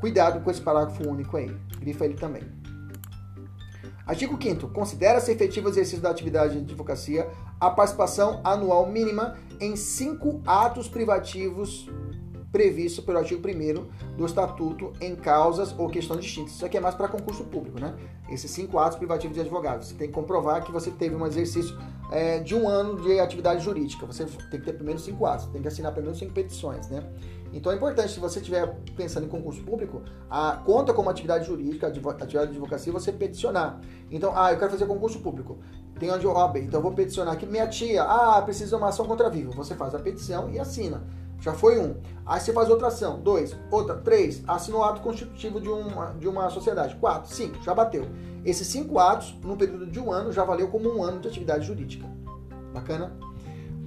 [0.00, 1.54] Cuidado com esse parágrafo único aí.
[1.78, 2.42] Grifa ele também.
[4.06, 7.28] Artigo 5 Considera-se efetivo exercício da atividade de advocacia
[7.60, 11.88] a participação anual mínima em cinco atos privativos
[12.50, 16.54] previsto pelo artigo 1 do Estatuto em causas ou questões distintas.
[16.54, 17.94] Isso aqui é mais para concurso público, né?
[18.28, 19.88] Esses cinco atos privativos de advogados.
[19.88, 21.78] Você tem que comprovar que você teve um exercício
[22.10, 24.04] é, de um ano de atividade jurídica.
[24.06, 27.04] Você tem que ter primeiro cinco atos, tem que assinar primeiro cinco petições, né?
[27.52, 31.88] Então é importante, se você estiver pensando em concurso público, a conta como atividade jurídica,
[31.88, 33.80] atividade de advocacia, você peticionar.
[34.10, 35.58] Então, ah, eu quero fazer concurso público.
[35.98, 37.44] Tem onde OAB, então eu vou peticionar aqui.
[37.44, 39.52] Minha tia, ah, precisa de uma ação contra vivo.
[39.52, 41.02] Você faz a petição e assina.
[41.40, 41.96] Já foi um.
[42.24, 43.20] Aí você faz outra ação.
[43.20, 43.56] Dois.
[43.70, 43.96] Outra.
[43.96, 44.42] Três.
[44.46, 46.94] Assina o ato constitutivo de uma, de uma sociedade.
[46.96, 47.34] Quatro.
[47.34, 47.62] Cinco.
[47.62, 48.06] Já bateu.
[48.44, 51.66] Esses cinco atos, no período de um ano, já valeu como um ano de atividade
[51.66, 52.06] jurídica.
[52.72, 53.12] Bacana?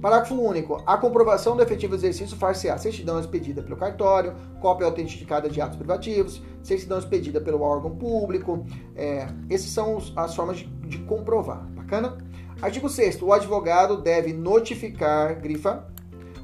[0.04, 0.82] Parágrafo único.
[0.84, 6.42] A comprovação do efetivo exercício far-se-á certidão expedida pelo cartório, cópia autenticada de atos privativos,
[6.62, 8.66] certidão expedida pelo órgão público.
[8.94, 11.66] É, esses são as formas de, de comprovar.
[11.70, 12.18] Bacana?
[12.60, 15.88] Artigo 6 O advogado deve notificar, grifa,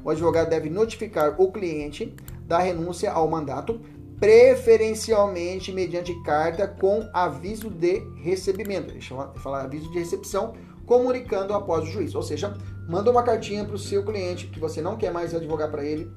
[0.03, 3.79] o advogado deve notificar o cliente da renúncia ao mandato,
[4.19, 8.93] preferencialmente mediante carta com aviso de recebimento.
[8.93, 10.55] Deixa eu falar aviso de recepção,
[10.87, 12.15] comunicando após o juiz.
[12.15, 12.57] Ou seja,
[12.91, 16.11] manda uma cartinha para o seu cliente que você não quer mais advogar para ele,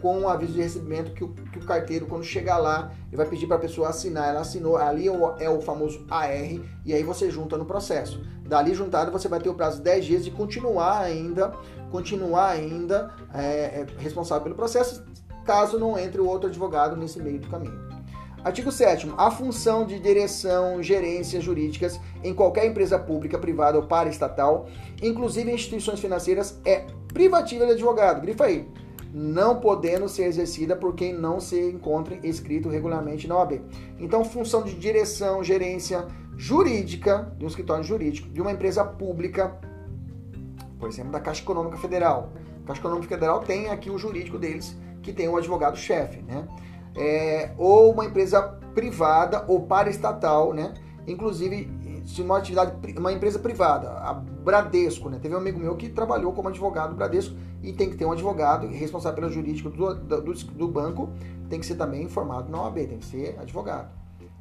[0.00, 3.26] com um aviso de recebimento que o, que o carteiro, quando chegar lá, ele vai
[3.26, 4.30] pedir para a pessoa assinar.
[4.30, 6.30] Ela assinou, ali é o, é o, famoso AR,
[6.84, 8.22] e aí você junta no processo.
[8.46, 11.52] Dali juntado, você vai ter o prazo de 10 dias de continuar ainda,
[11.90, 13.40] continuar ainda é,
[13.80, 15.04] é, responsável pelo processo,
[15.44, 17.85] caso não entre o outro advogado nesse meio do caminho.
[18.46, 24.68] Artigo 7 A função de direção, gerências jurídicas em qualquer empresa pública, privada ou paraestatal,
[25.02, 28.20] inclusive instituições financeiras, é privativa de advogado.
[28.20, 28.68] Grifa aí
[29.12, 33.62] não podendo ser exercida por quem não se encontre inscrito regularmente na OAB.
[33.98, 39.58] Então, função de direção, gerência jurídica de um escritório jurídico de uma empresa pública,
[40.78, 42.32] por exemplo, da Caixa Econômica Federal.
[42.62, 46.46] A Caixa Econômica Federal tem aqui o jurídico deles, que tem um advogado-chefe, né?
[46.96, 48.42] É, ou uma empresa
[48.74, 50.74] privada ou paraestatal, né?
[51.06, 51.70] Inclusive,
[52.06, 55.18] se uma atividade, uma empresa privada, a Bradesco, né?
[55.20, 58.12] Teve um amigo meu que trabalhou como advogado do Bradesco e tem que ter um
[58.12, 61.10] advogado responsável pelo jurídico do, do, do banco,
[61.48, 63.90] tem que ser também informado na OAB, tem que ser advogado.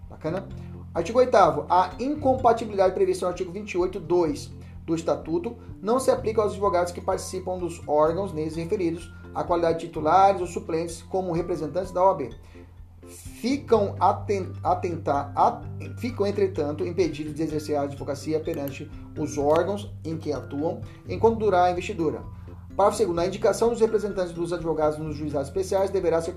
[0.09, 0.47] Bacana?
[0.93, 1.35] Artigo 8
[1.69, 4.49] A incompatibilidade prevista no artigo 28.2
[4.85, 9.79] do Estatuto não se aplica aos advogados que participam dos órgãos neles referidos, à qualidade
[9.79, 12.29] de titulares ou suplentes como representantes da OAB
[13.07, 13.95] ficam,
[14.63, 15.63] atentar, at,
[15.99, 21.65] ficam, entretanto, impedidos de exercer a advocacia perante os órgãos em que atuam, enquanto durar
[21.65, 22.23] a investidura.
[22.75, 23.17] Parágrafo 2.
[23.19, 26.35] A indicação dos representantes dos advogados nos juizados especiais deverá ser,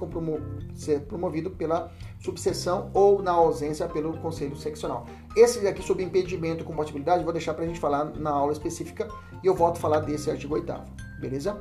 [0.75, 1.91] ser promovido pela
[2.21, 5.05] subseção ou, na ausência, pelo conselho seccional.
[5.35, 9.09] Esse aqui, sobre impedimento e compatibilidade, vou deixar para a gente falar na aula específica
[9.43, 10.73] e eu volto a falar desse artigo 8.
[11.21, 11.59] Beleza?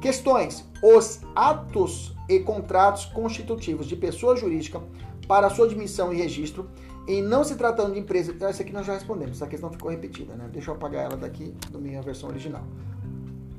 [0.00, 4.82] Questões: os atos e contratos constitutivos de pessoa jurídica
[5.26, 6.68] para sua admissão e registro,
[7.08, 8.34] em não se tratando de empresa.
[8.40, 10.48] Essa aqui nós já respondemos, essa questão ficou repetida, né?
[10.52, 12.64] Deixa eu apagar ela daqui da minha versão original.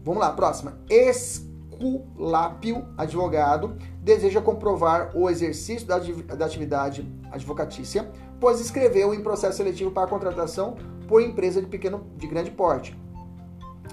[0.04, 0.78] Vamos lá, próxima.
[0.90, 8.10] Esculápio, advogado, deseja comprovar o exercício da, da atividade advocatícia,
[8.40, 10.78] pois escreveu em processo seletivo para contratação
[11.08, 12.98] por empresa de pequeno, de grande porte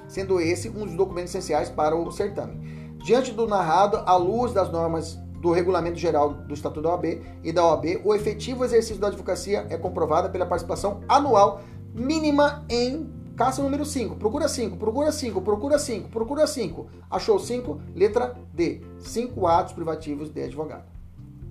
[0.08, 2.96] sendo esse um dos documentos essenciais para o certame.
[3.04, 7.52] Diante do narrado, à luz das normas do Regulamento Geral do Estatuto da OAB e
[7.52, 11.60] da OAB, o efetivo exercício da advocacia é comprovado pela participação anual
[11.94, 14.16] mínima em caça número 5.
[14.16, 16.86] Procura 5, procura 5, procura 5, procura 5.
[17.10, 17.80] Achou 5?
[17.94, 18.80] Letra D.
[19.00, 20.84] 5 atos privativos de advogado.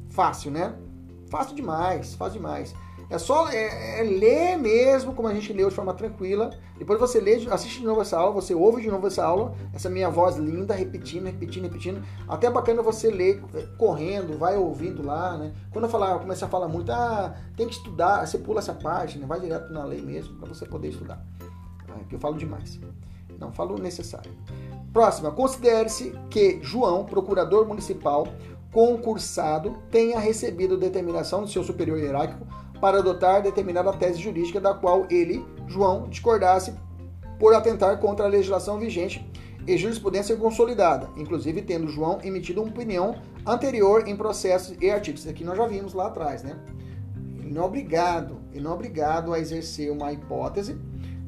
[0.10, 0.74] Fácil, né?
[1.30, 2.76] Fácil demais, fácil demais.
[3.10, 6.50] É só é, é ler mesmo, como a gente leu de forma tranquila.
[6.78, 9.90] Depois você lê, assiste de novo essa aula, você ouve de novo essa aula, essa
[9.90, 12.04] minha voz linda, repetindo, repetindo, repetindo.
[12.28, 15.54] Até é bacana você ler é, correndo, vai ouvindo lá, né?
[15.72, 19.26] Quando eu falar, eu a falar muito, ah, tem que estudar, você pula essa né?
[19.26, 21.24] Vai direto na lei mesmo, para você poder estudar.
[21.88, 22.80] É, que eu falo demais.
[23.40, 24.32] Não falo necessário.
[24.92, 28.28] Próxima, considere-se que João, procurador municipal,
[28.72, 32.46] concursado, tenha recebido determinação do seu superior hierárquico
[32.84, 36.74] para adotar determinada tese jurídica da qual ele, João, discordasse
[37.40, 39.26] por atentar contra a legislação vigente
[39.66, 43.16] e jurisprudência consolidada, inclusive tendo João emitido uma opinião
[43.46, 45.22] anterior em processos e artigos.
[45.22, 46.60] Isso aqui nós já vimos lá atrás, né?
[47.40, 50.78] Ele não é obrigado, ele não é obrigado a exercer uma hipótese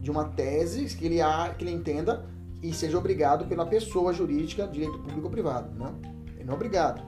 [0.01, 1.19] de uma tese que ele,
[1.57, 2.25] que ele entenda
[2.61, 5.73] e seja obrigado pela pessoa jurídica, direito público ou privado.
[5.73, 5.95] Não,
[6.35, 7.01] ele não é obrigado.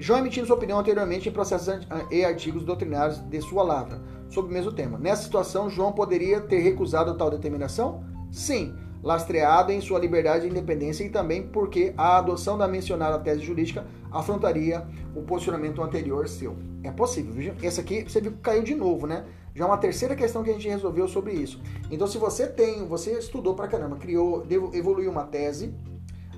[0.00, 4.54] João emitiu sua opinião anteriormente em processos e artigos doutrinários de sua lavra, sobre o
[4.54, 4.96] mesmo tema.
[4.96, 8.02] Nessa situação, João poderia ter recusado tal determinação?
[8.32, 13.42] Sim, lastreado em sua liberdade e independência e também porque a adoção da mencionada tese
[13.42, 16.56] jurídica afrontaria o posicionamento anterior seu.
[16.82, 17.52] É possível, viu?
[17.62, 19.26] Essa aqui você viu que caiu de novo, né?
[19.54, 21.60] Já é uma terceira questão que a gente resolveu sobre isso.
[21.90, 25.74] Então, se você tem, você estudou pra caramba, criou, evoluiu uma tese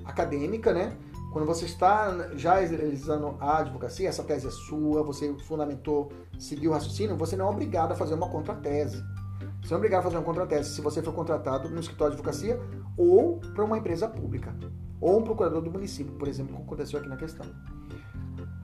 [0.03, 0.97] acadêmica, né?
[1.33, 6.73] Quando você está já realizando a advocacia, essa tese é sua, você fundamentou, seguiu o
[6.75, 9.03] raciocínio, você não é obrigado a fazer uma contratese.
[9.59, 12.21] Você não é obrigado a fazer uma contratese se você for contratado no escritório de
[12.21, 12.61] advocacia
[12.95, 14.55] ou para uma empresa pública,
[15.01, 17.47] ou um procurador do município, por exemplo, como aconteceu aqui na questão.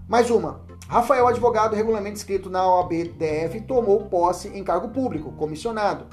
[0.07, 0.61] Mais uma.
[0.87, 6.05] Rafael, advogado regulamento escrito na OAB DF, tomou posse em cargo público, comissionado,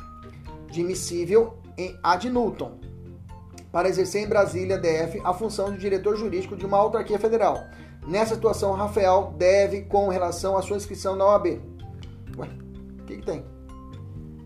[0.71, 2.79] admissível em ad nutum,
[3.77, 7.63] para exercer em Brasília, DF, a função de diretor jurídico de uma autarquia federal.
[8.07, 11.61] Nessa situação, Rafael deve com relação à sua inscrição na OAB.
[12.39, 12.49] Ué,
[13.01, 13.45] o que, que tem?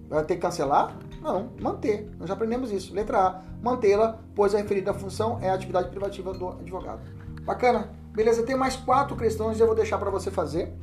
[0.09, 0.99] Vai ter que cancelar?
[1.23, 2.11] Não, manter.
[2.19, 2.93] Nós já aprendemos isso.
[2.93, 7.03] Letra A, mantê-la, pois a referida função é a atividade privativa do advogado.
[7.45, 7.89] Bacana?
[8.13, 10.75] Beleza, tem mais quatro questões que eu vou deixar para você fazer.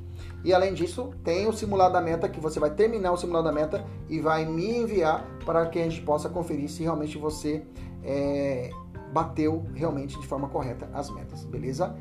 [0.46, 3.52] E além disso, tem o simulado da meta que você vai terminar o simulado da
[3.52, 7.66] meta e vai me enviar para que a gente possa conferir se realmente você
[8.04, 8.70] é,
[9.14, 11.96] bateu realmente de forma correta as metas, beleza?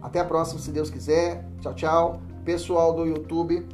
[0.00, 1.44] Até a próxima, se Deus quiser.
[1.60, 2.22] Tchau, tchau.
[2.44, 3.66] Pessoal do YouTube,